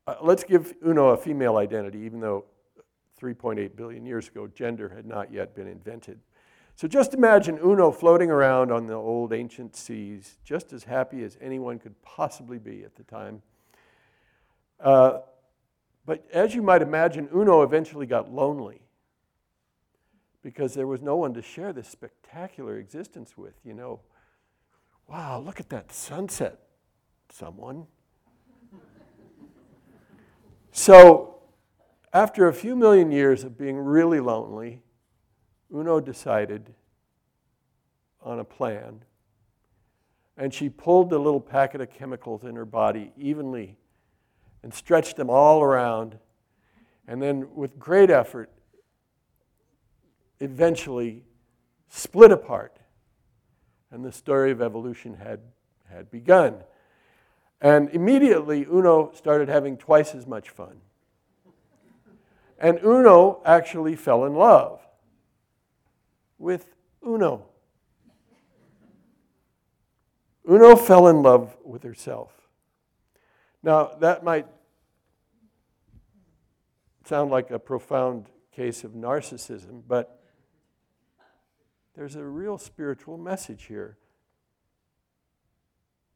[0.06, 2.44] uh, let's give Uno a female identity, even though
[3.20, 6.18] 3.8 billion years ago, gender had not yet been invented.
[6.74, 11.36] So just imagine Uno floating around on the old ancient seas, just as happy as
[11.40, 13.42] anyone could possibly be at the time.
[14.78, 15.20] Uh,
[16.06, 18.80] but as you might imagine, Uno eventually got lonely
[20.42, 23.54] because there was no one to share this spectacular existence with.
[23.64, 24.00] You know,
[25.08, 26.60] wow, look at that sunset,
[27.30, 27.86] someone.
[30.70, 31.38] So,
[32.12, 34.80] after a few million years of being really lonely,
[35.74, 36.72] Uno decided
[38.22, 39.02] on a plan.
[40.36, 43.76] And she pulled the little packet of chemicals in her body evenly
[44.62, 46.18] and stretched them all around.
[47.06, 48.50] And then, with great effort,
[50.40, 51.24] eventually
[51.88, 52.78] split apart.
[53.90, 55.40] And the story of evolution had,
[55.90, 56.62] had begun.
[57.60, 60.80] And immediately, Uno started having twice as much fun.
[62.58, 64.80] And Uno actually fell in love
[66.38, 66.74] with
[67.06, 67.46] Uno.
[70.48, 72.32] Uno fell in love with herself.
[73.62, 74.46] Now, that might
[77.04, 80.22] sound like a profound case of narcissism, but
[81.94, 83.98] there's a real spiritual message here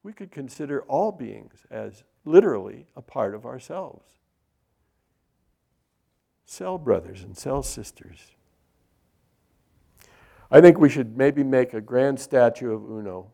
[0.02, 4.04] we could consider all beings as literally a part of ourselves.
[6.44, 8.32] Cell brothers and cell sisters.
[10.50, 13.30] I think we should maybe make a grand statue of Uno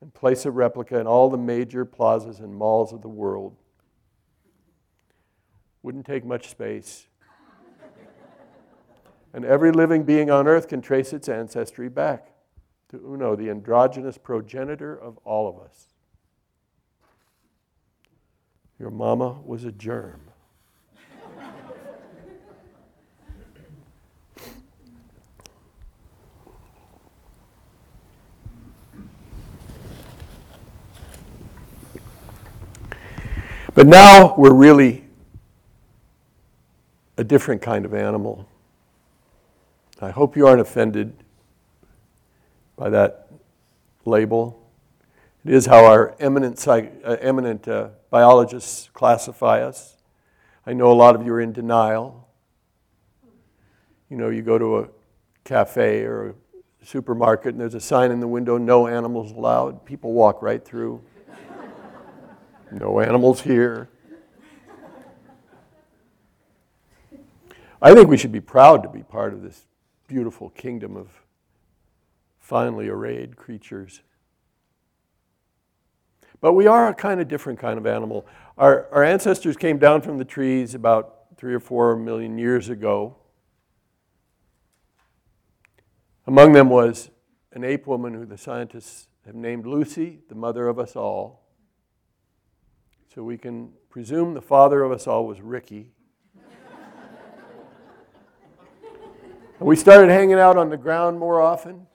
[0.00, 3.56] and place a replica in all the major plazas and malls of the world.
[5.82, 7.06] Wouldn't take much space.
[9.32, 12.35] and every living being on earth can trace its ancestry back
[12.90, 15.88] to Uno, the androgynous progenitor of all of us.
[18.78, 20.20] Your mama was a germ.
[33.74, 35.04] But now we're really
[37.18, 38.48] a different kind of animal.
[40.00, 41.12] I hope you aren't offended
[42.76, 43.28] by that
[44.04, 44.62] label.
[45.44, 46.82] It is how our eminent, uh,
[47.20, 49.96] eminent uh, biologists classify us.
[50.66, 52.28] I know a lot of you are in denial.
[54.10, 54.88] You know, you go to a
[55.44, 56.34] cafe or a
[56.84, 59.84] supermarket and there's a sign in the window, no animals allowed.
[59.84, 61.02] People walk right through.
[62.72, 63.88] no animals here.
[67.80, 69.66] I think we should be proud to be part of this
[70.08, 71.08] beautiful kingdom of
[72.46, 74.02] finely arrayed creatures.
[76.40, 78.24] But we are a kind of different kind of animal.
[78.56, 83.16] Our, our ancestors came down from the trees about three or four million years ago.
[86.28, 87.10] Among them was
[87.50, 91.42] an ape woman who the scientists have named Lucy the mother of us all.
[93.12, 95.90] So we can presume the father of us all was Ricky.
[99.58, 101.88] we started hanging out on the ground more often,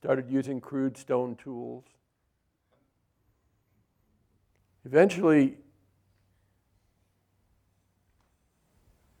[0.00, 1.84] started using crude stone tools.
[4.86, 5.58] Eventually,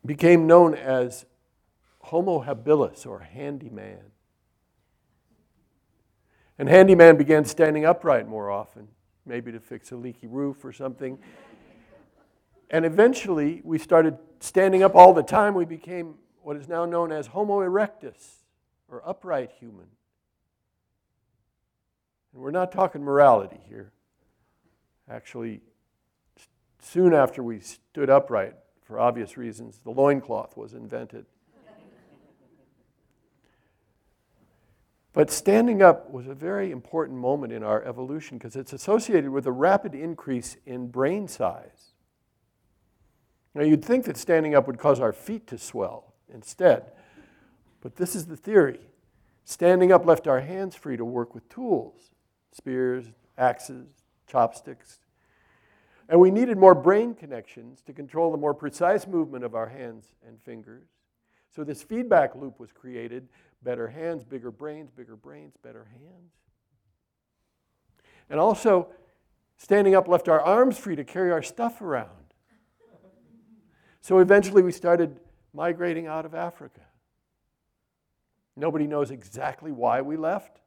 [0.06, 1.26] became known as
[1.98, 4.00] Homo habilis or handyman.
[6.58, 8.88] And handyman began standing upright more often,
[9.26, 11.18] maybe to fix a leaky roof or something.
[12.70, 15.52] And eventually, we started standing up all the time.
[15.52, 18.44] We became what is now known as Homo erectus,
[18.88, 19.88] or upright human.
[22.32, 23.92] And we're not talking morality here.
[25.08, 25.60] Actually,
[26.80, 31.26] soon after we stood upright, for obvious reasons, the loincloth was invented.
[35.12, 39.44] But standing up was a very important moment in our evolution because it's associated with
[39.44, 41.94] a rapid increase in brain size.
[43.52, 46.92] Now, you'd think that standing up would cause our feet to swell instead,
[47.80, 48.78] but this is the theory.
[49.44, 52.10] Standing up left our hands free to work with tools
[52.52, 53.06] spears,
[53.38, 53.86] axes,
[54.26, 55.00] chopsticks.
[56.08, 60.06] And we needed more brain connections to control the more precise movement of our hands
[60.26, 60.88] and fingers.
[61.54, 63.28] So, this feedback loop was created
[63.62, 66.32] better hands, bigger brains, bigger brains, better hands.
[68.28, 68.88] And also,
[69.56, 72.08] standing up left our arms free to carry our stuff around.
[74.00, 75.20] So eventually we started
[75.52, 76.80] migrating out of Africa.
[78.56, 80.59] Nobody knows exactly why we left,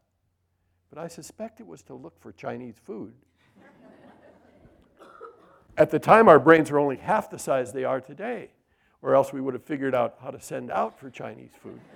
[0.93, 3.13] but I suspect it was to look for Chinese food.
[5.77, 8.51] At the time, our brains were only half the size they are today,
[9.01, 11.79] or else we would have figured out how to send out for Chinese food.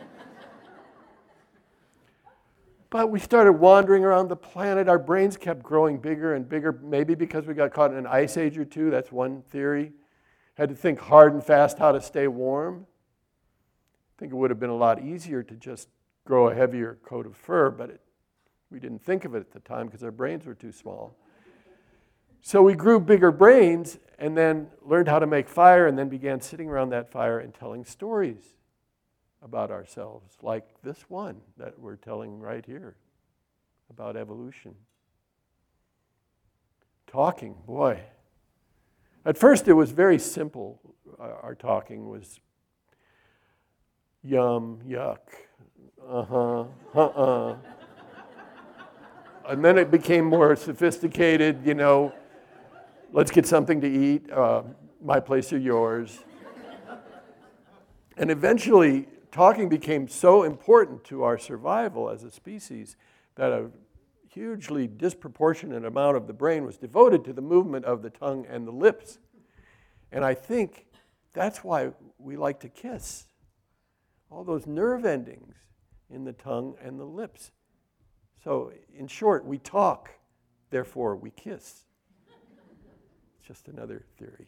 [2.89, 4.87] But we started wandering around the planet.
[4.87, 8.37] Our brains kept growing bigger and bigger, maybe because we got caught in an ice
[8.37, 8.89] age or two.
[8.89, 9.91] That's one theory.
[10.53, 12.87] Had to think hard and fast how to stay warm.
[12.87, 15.89] I think it would have been a lot easier to just
[16.23, 18.01] grow a heavier coat of fur, but it,
[18.69, 21.15] we didn't think of it at the time because our brains were too small.
[22.41, 26.41] So we grew bigger brains and then learned how to make fire and then began
[26.41, 28.55] sitting around that fire and telling stories
[29.41, 32.95] about ourselves, like this one that we're telling right here
[33.89, 34.75] about evolution.
[37.05, 38.01] Talking, boy.
[39.25, 40.79] At first, it was very simple.
[41.19, 42.39] Our talking was
[44.23, 45.19] yum, yuck,
[46.07, 46.65] uh huh,
[46.95, 47.55] uh uh.
[49.47, 52.13] And then it became more sophisticated, you know,
[53.11, 54.63] let's get something to eat, uh,
[55.01, 56.23] my place or yours.
[58.17, 62.97] And eventually, talking became so important to our survival as a species
[63.35, 63.69] that a
[64.27, 68.67] hugely disproportionate amount of the brain was devoted to the movement of the tongue and
[68.67, 69.19] the lips.
[70.11, 70.87] And I think
[71.33, 73.27] that's why we like to kiss.
[74.29, 75.55] All those nerve endings
[76.09, 77.51] in the tongue and the lips.
[78.47, 80.09] So, in short, we talk,
[80.69, 81.83] therefore we kiss.
[83.37, 84.47] It's just another theory.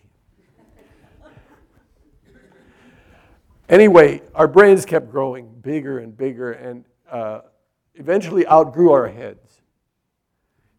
[3.67, 7.41] Anyway, our brains kept growing bigger and bigger and uh,
[7.95, 9.63] eventually outgrew our heads.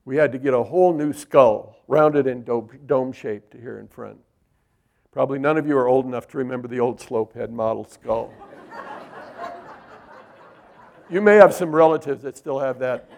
[0.06, 2.42] We had to get a whole new skull, rounded and
[2.86, 4.16] dome shaped here in front.
[5.12, 8.32] Probably none of you are old enough to remember the old slope head model skull.
[11.10, 13.08] You may have some relatives that still have that.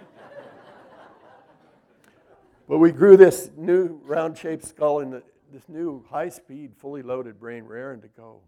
[2.68, 5.22] But we grew this new round shaped skull and
[5.52, 8.40] this new high speed, fully loaded brain, raring to go.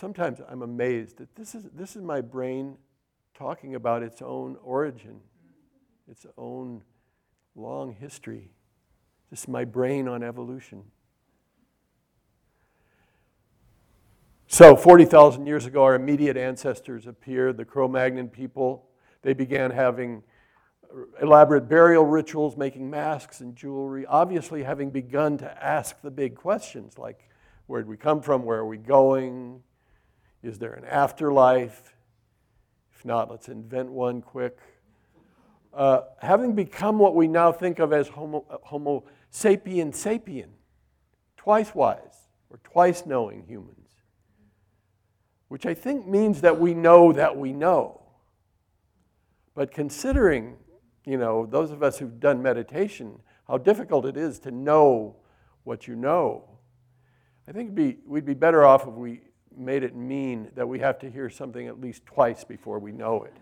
[0.00, 2.78] sometimes I'm amazed that this is, this is my brain
[3.34, 5.20] talking about its own origin,
[6.10, 6.82] its own
[7.54, 8.50] long history.
[9.30, 10.84] This is my brain on evolution.
[14.52, 18.88] So, 40,000 years ago, our immediate ancestors appeared, the Cro Magnon people.
[19.22, 20.24] They began having
[21.22, 26.98] elaborate burial rituals, making masks and jewelry, obviously, having begun to ask the big questions
[26.98, 27.30] like
[27.68, 29.62] where did we come from, where are we going,
[30.42, 31.94] is there an afterlife?
[32.92, 34.58] If not, let's invent one quick.
[35.72, 40.48] Uh, having become what we now think of as Homo, homo sapien sapien,
[41.36, 43.79] twice wise or twice knowing humans,
[45.50, 48.02] which I think means that we know that we know.
[49.56, 50.54] But considering,
[51.04, 55.16] you know, those of us who've done meditation, how difficult it is to know
[55.64, 56.44] what you know,
[57.48, 59.22] I think be, we'd be better off if we
[59.56, 63.24] made it mean that we have to hear something at least twice before we know
[63.24, 63.34] it.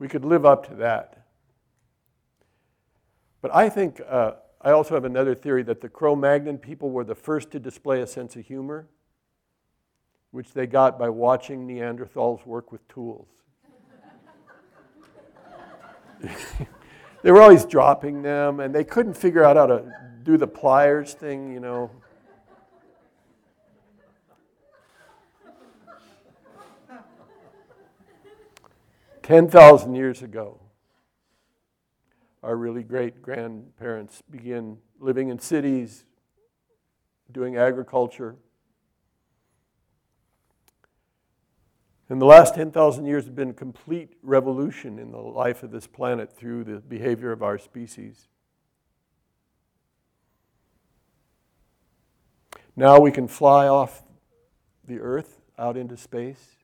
[0.00, 1.28] We could live up to that.
[3.40, 7.04] But I think uh, I also have another theory that the Cro Magnon people were
[7.04, 8.88] the first to display a sense of humor,
[10.36, 13.26] which they got by watching Neanderthals work with tools.
[17.22, 19.90] they were always dropping them, and they couldn't figure out how to
[20.24, 21.90] do the pliers thing, you know.
[29.22, 30.60] 10,000 years ago,
[32.42, 36.04] our really great grandparents began living in cities,
[37.32, 38.36] doing agriculture.
[42.08, 46.32] And the last 10,000 years have been complete revolution in the life of this planet
[46.32, 48.28] through the behavior of our species.
[52.76, 54.02] Now we can fly off
[54.84, 56.56] the earth out into space.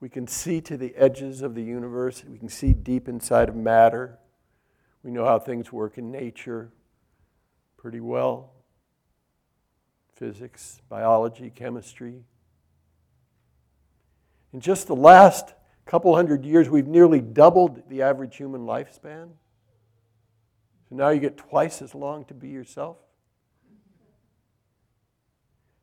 [0.00, 2.24] We can see to the edges of the universe.
[2.28, 4.18] We can see deep inside of matter.
[5.02, 6.72] We know how things work in nature
[7.76, 8.52] pretty well
[10.14, 12.24] physics, biology, chemistry.
[14.52, 19.30] In just the last couple hundred years, we've nearly doubled the average human lifespan.
[20.88, 22.96] So now you get twice as long to be yourself.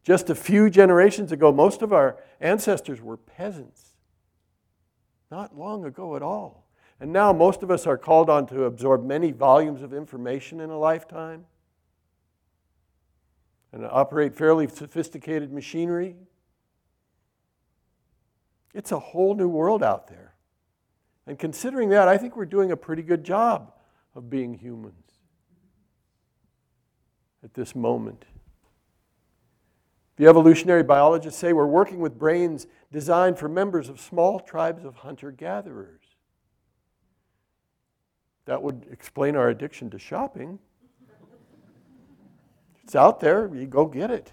[0.04, 3.96] Just a few generations ago, most of our ancestors were peasants.
[5.32, 6.68] Not long ago at all.
[7.00, 10.70] And now most of us are called on to absorb many volumes of information in
[10.70, 11.46] a lifetime
[13.74, 16.16] and operate fairly sophisticated machinery.
[18.76, 20.34] It's a whole new world out there.
[21.26, 23.72] And considering that, I think we're doing a pretty good job
[24.14, 24.94] of being humans
[27.42, 28.26] at this moment.
[30.18, 34.96] The evolutionary biologists say we're working with brains designed for members of small tribes of
[34.96, 36.02] hunter gatherers.
[38.44, 40.60] That would explain our addiction to shopping.
[42.84, 44.32] It's out there, you go get it.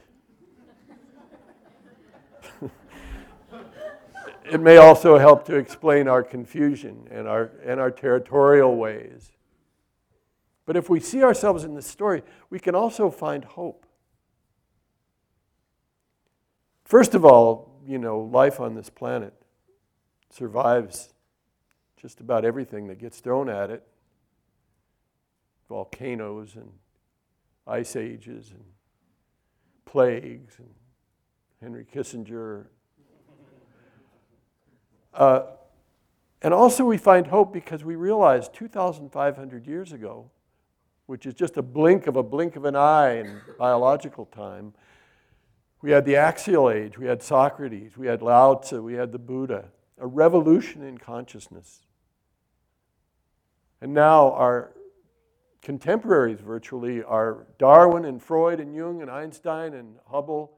[4.44, 9.32] It may also help to explain our confusion and our, and our territorial ways.
[10.66, 13.86] But if we see ourselves in this story, we can also find hope.
[16.84, 19.34] First of all, you know, life on this planet
[20.30, 21.14] survives
[21.96, 23.86] just about everything that gets thrown at it
[25.72, 26.70] volcanoes and
[27.66, 28.62] ice ages and
[29.86, 30.68] plagues and
[31.62, 32.66] Henry Kissinger.
[35.14, 35.42] Uh,
[36.40, 40.30] and also, we find hope because we realize 2,500 years ago,
[41.06, 44.74] which is just a blink of a blink of an eye in biological time,
[45.82, 49.18] we had the axial age, we had Socrates, we had Lao Tzu, we had the
[49.18, 49.66] Buddha,
[49.98, 51.82] a revolution in consciousness.
[53.80, 54.72] And now our
[55.60, 60.52] contemporaries virtually are Darwin and Freud and Jung and Einstein and Hubble.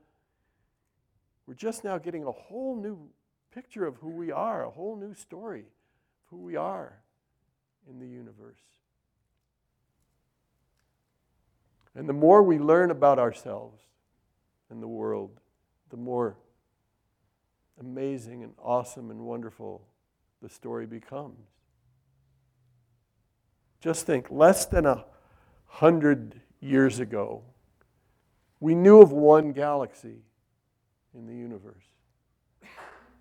[1.46, 3.08] We're just now getting a whole new
[3.54, 6.98] picture of who we are, a whole new story of who we are
[7.88, 8.58] in the universe.
[11.94, 13.80] And the more we learn about ourselves,
[14.70, 15.30] and the world,
[15.90, 16.36] the more
[17.80, 19.86] amazing and awesome and wonderful
[20.42, 21.46] the story becomes.
[23.80, 25.04] Just think, less than a
[25.66, 27.42] hundred years ago,
[28.58, 30.22] we knew of one galaxy
[31.14, 31.84] in the universe.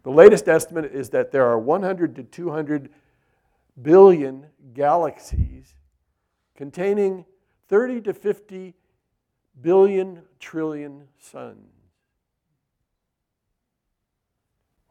[0.04, 2.90] The latest estimate is that there are 100 to 200
[3.82, 5.76] billion galaxies
[6.56, 7.26] containing
[7.70, 8.74] 30 to 50
[9.62, 11.70] billion trillion suns.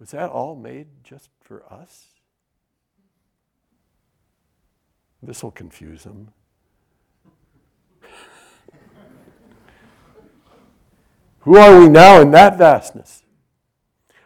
[0.00, 2.06] Was that all made just for us?
[5.22, 6.32] This will confuse them.
[11.40, 13.21] Who are we now in that vastness?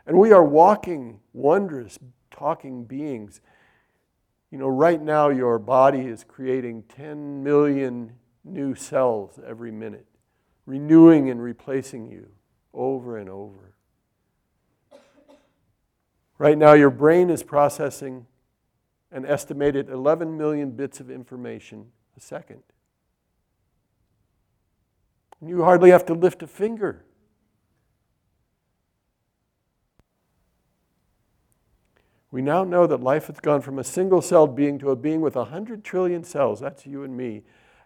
[0.06, 1.98] And we are walking, wondrous,
[2.30, 3.40] talking beings.
[4.50, 8.12] You know, right now your body is creating 10 million
[8.44, 10.06] new cells every minute
[10.66, 12.28] renewing and replacing you
[12.74, 13.74] over and over.
[16.38, 18.26] Right now, your brain is processing
[19.10, 22.62] an estimated 11 million bits of information a second.
[25.40, 27.05] You hardly have to lift a finger.
[32.30, 35.20] We now know that life has gone from a single celled being to a being
[35.20, 36.60] with 100 trillion cells.
[36.60, 37.42] That's you and me.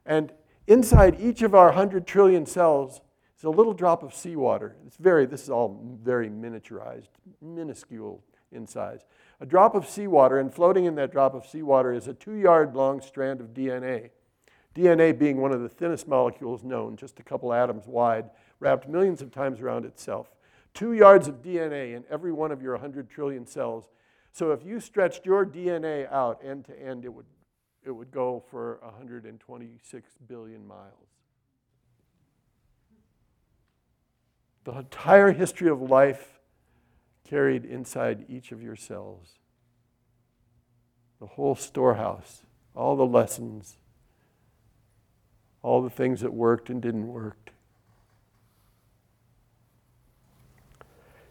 [0.07, 0.33] And
[0.71, 3.01] Inside each of our 100 trillion cells
[3.37, 4.77] is a little drop of seawater.
[4.87, 7.09] It's very, this is all very miniaturized,
[7.43, 8.23] minuscule
[8.53, 9.01] in size.
[9.41, 12.77] A drop of seawater, and floating in that drop of seawater is a two yard
[12.77, 14.11] long strand of DNA.
[14.77, 18.31] DNA being one of the thinnest molecules known, just a couple atoms wide,
[18.61, 20.31] wrapped millions of times around itself.
[20.73, 23.89] Two yards of DNA in every one of your 100 trillion cells.
[24.33, 27.27] So if you stretched your DNA out end to end, it would,
[27.85, 31.09] it would go for 126 billion miles.
[34.65, 36.41] The entire history of life
[37.29, 39.39] carried inside each of your cells.
[41.19, 42.43] The whole storehouse,
[42.75, 43.79] all the lessons,
[45.63, 47.51] all the things that worked and didn't work.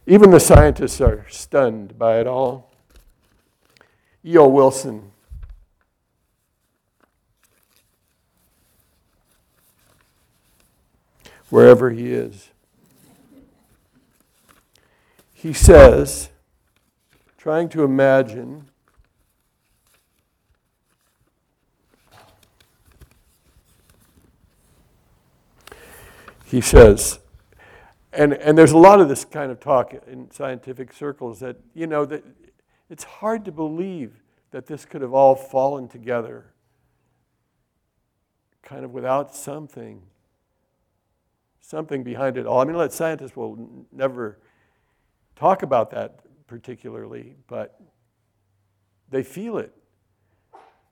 [0.05, 2.68] Even the scientists are stunned by it all.
[4.26, 4.47] E.O.
[4.47, 5.11] Wilson,
[11.49, 12.49] wherever he is,
[15.34, 16.30] he says,
[17.38, 18.70] trying to imagine
[26.45, 27.20] he says,
[28.11, 31.88] and, and there's a lot of this kind of talk in scientific circles that, you
[31.88, 32.24] know, that
[32.89, 34.21] it's hard to believe
[34.51, 36.53] that this could have all fallen together
[38.63, 40.01] kind of without something,
[41.61, 42.59] something behind it all.
[42.59, 44.39] I mean, let scientists will never
[45.35, 47.79] talk about that particularly, but
[49.09, 49.73] they feel it.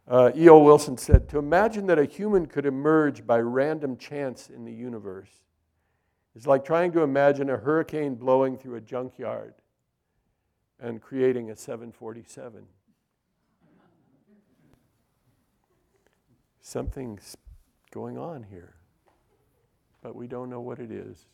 [0.08, 0.60] Uh, E.O.
[0.60, 5.30] Wilson said, To imagine that a human could emerge by random chance in the universe
[6.38, 9.56] it's like trying to imagine a hurricane blowing through a junkyard
[10.80, 12.66] and creating a 747.
[16.62, 17.38] Something's
[17.92, 18.76] going on here,
[20.02, 21.26] but we don't know what it is.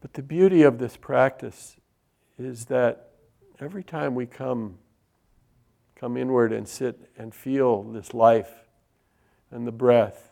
[0.00, 1.76] But the beauty of this practice
[2.38, 3.10] is that
[3.60, 4.78] every time we come
[5.94, 8.64] come inward and sit and feel this life
[9.50, 10.30] and the breath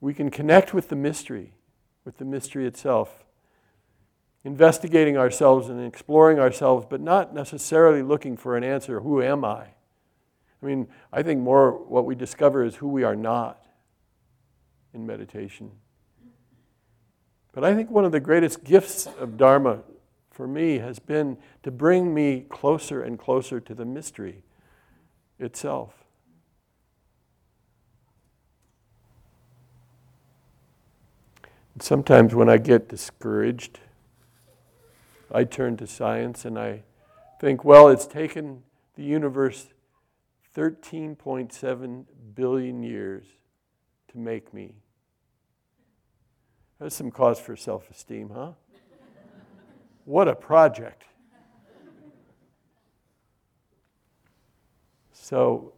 [0.00, 1.55] we can connect with the mystery,
[2.06, 3.26] with the mystery itself,
[4.44, 9.64] investigating ourselves and exploring ourselves, but not necessarily looking for an answer who am I?
[10.62, 13.66] I mean, I think more what we discover is who we are not
[14.94, 15.72] in meditation.
[17.52, 19.80] But I think one of the greatest gifts of Dharma
[20.30, 24.44] for me has been to bring me closer and closer to the mystery
[25.40, 26.05] itself.
[31.78, 33.80] Sometimes when I get discouraged,
[35.30, 36.82] I turn to science and I
[37.40, 38.62] think, well, it's taken
[38.94, 39.68] the universe
[40.56, 42.04] 13.7
[42.34, 43.26] billion years
[44.08, 44.72] to make me.
[46.78, 48.52] That's some cause for self esteem, huh?
[50.06, 51.04] what a project.
[55.12, 55.72] So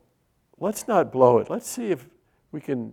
[0.59, 1.51] let's not blow it.
[1.51, 2.07] Let's see if
[2.53, 2.93] we can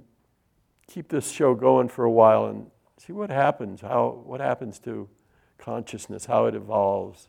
[0.87, 5.09] keep this show going for a while and See what happens, how, what happens to
[5.57, 7.27] consciousness, how it evolves.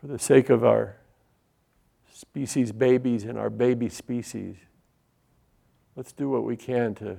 [0.00, 0.96] For the sake of our
[2.12, 4.56] species babies and our baby species,
[5.96, 7.18] let's do what we can to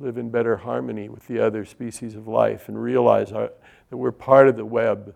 [0.00, 3.50] live in better harmony with the other species of life and realize our,
[3.90, 5.14] that we're part of the web.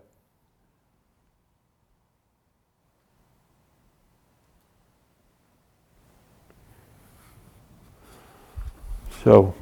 [9.23, 9.55] So,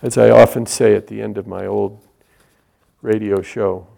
[0.00, 2.00] as I often say at the end of my old
[3.02, 3.88] radio show,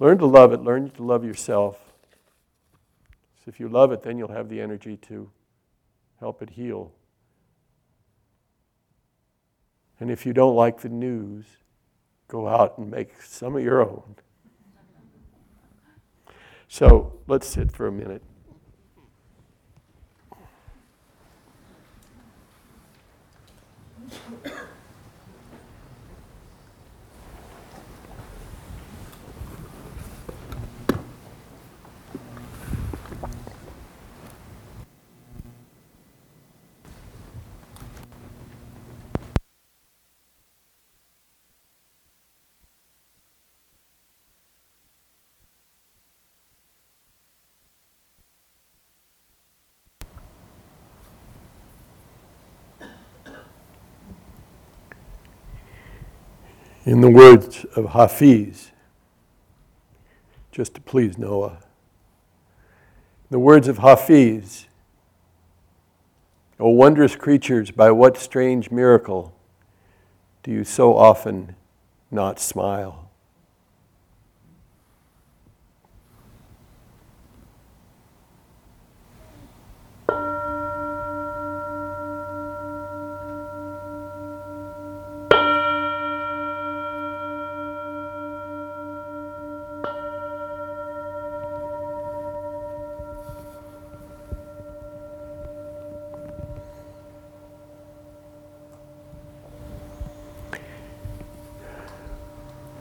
[0.00, 1.78] learn to love it, learn to love yourself.
[3.36, 5.30] So if you love it, then you'll have the energy to
[6.18, 6.90] help it heal.
[10.00, 11.44] And if you don't like the news,
[12.26, 14.16] go out and make some of your own.
[16.66, 18.22] So let's sit for a minute.
[56.88, 58.72] In the words of Hafiz,
[60.50, 61.58] just to please Noah,
[63.28, 64.68] the words of Hafiz,
[66.58, 69.34] O wondrous creatures, by what strange miracle
[70.42, 71.56] do you so often
[72.10, 73.07] not smile?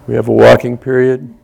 [0.08, 1.36] We have a walking period.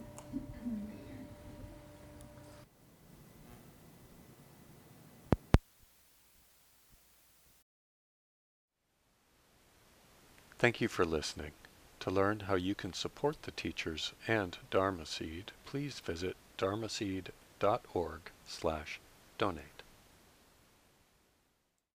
[10.57, 11.51] Thank you for listening.
[11.99, 19.01] To learn how you can support the teachers and Dharma Seed, please visit dharmaseed.org slash
[19.37, 19.72] donate.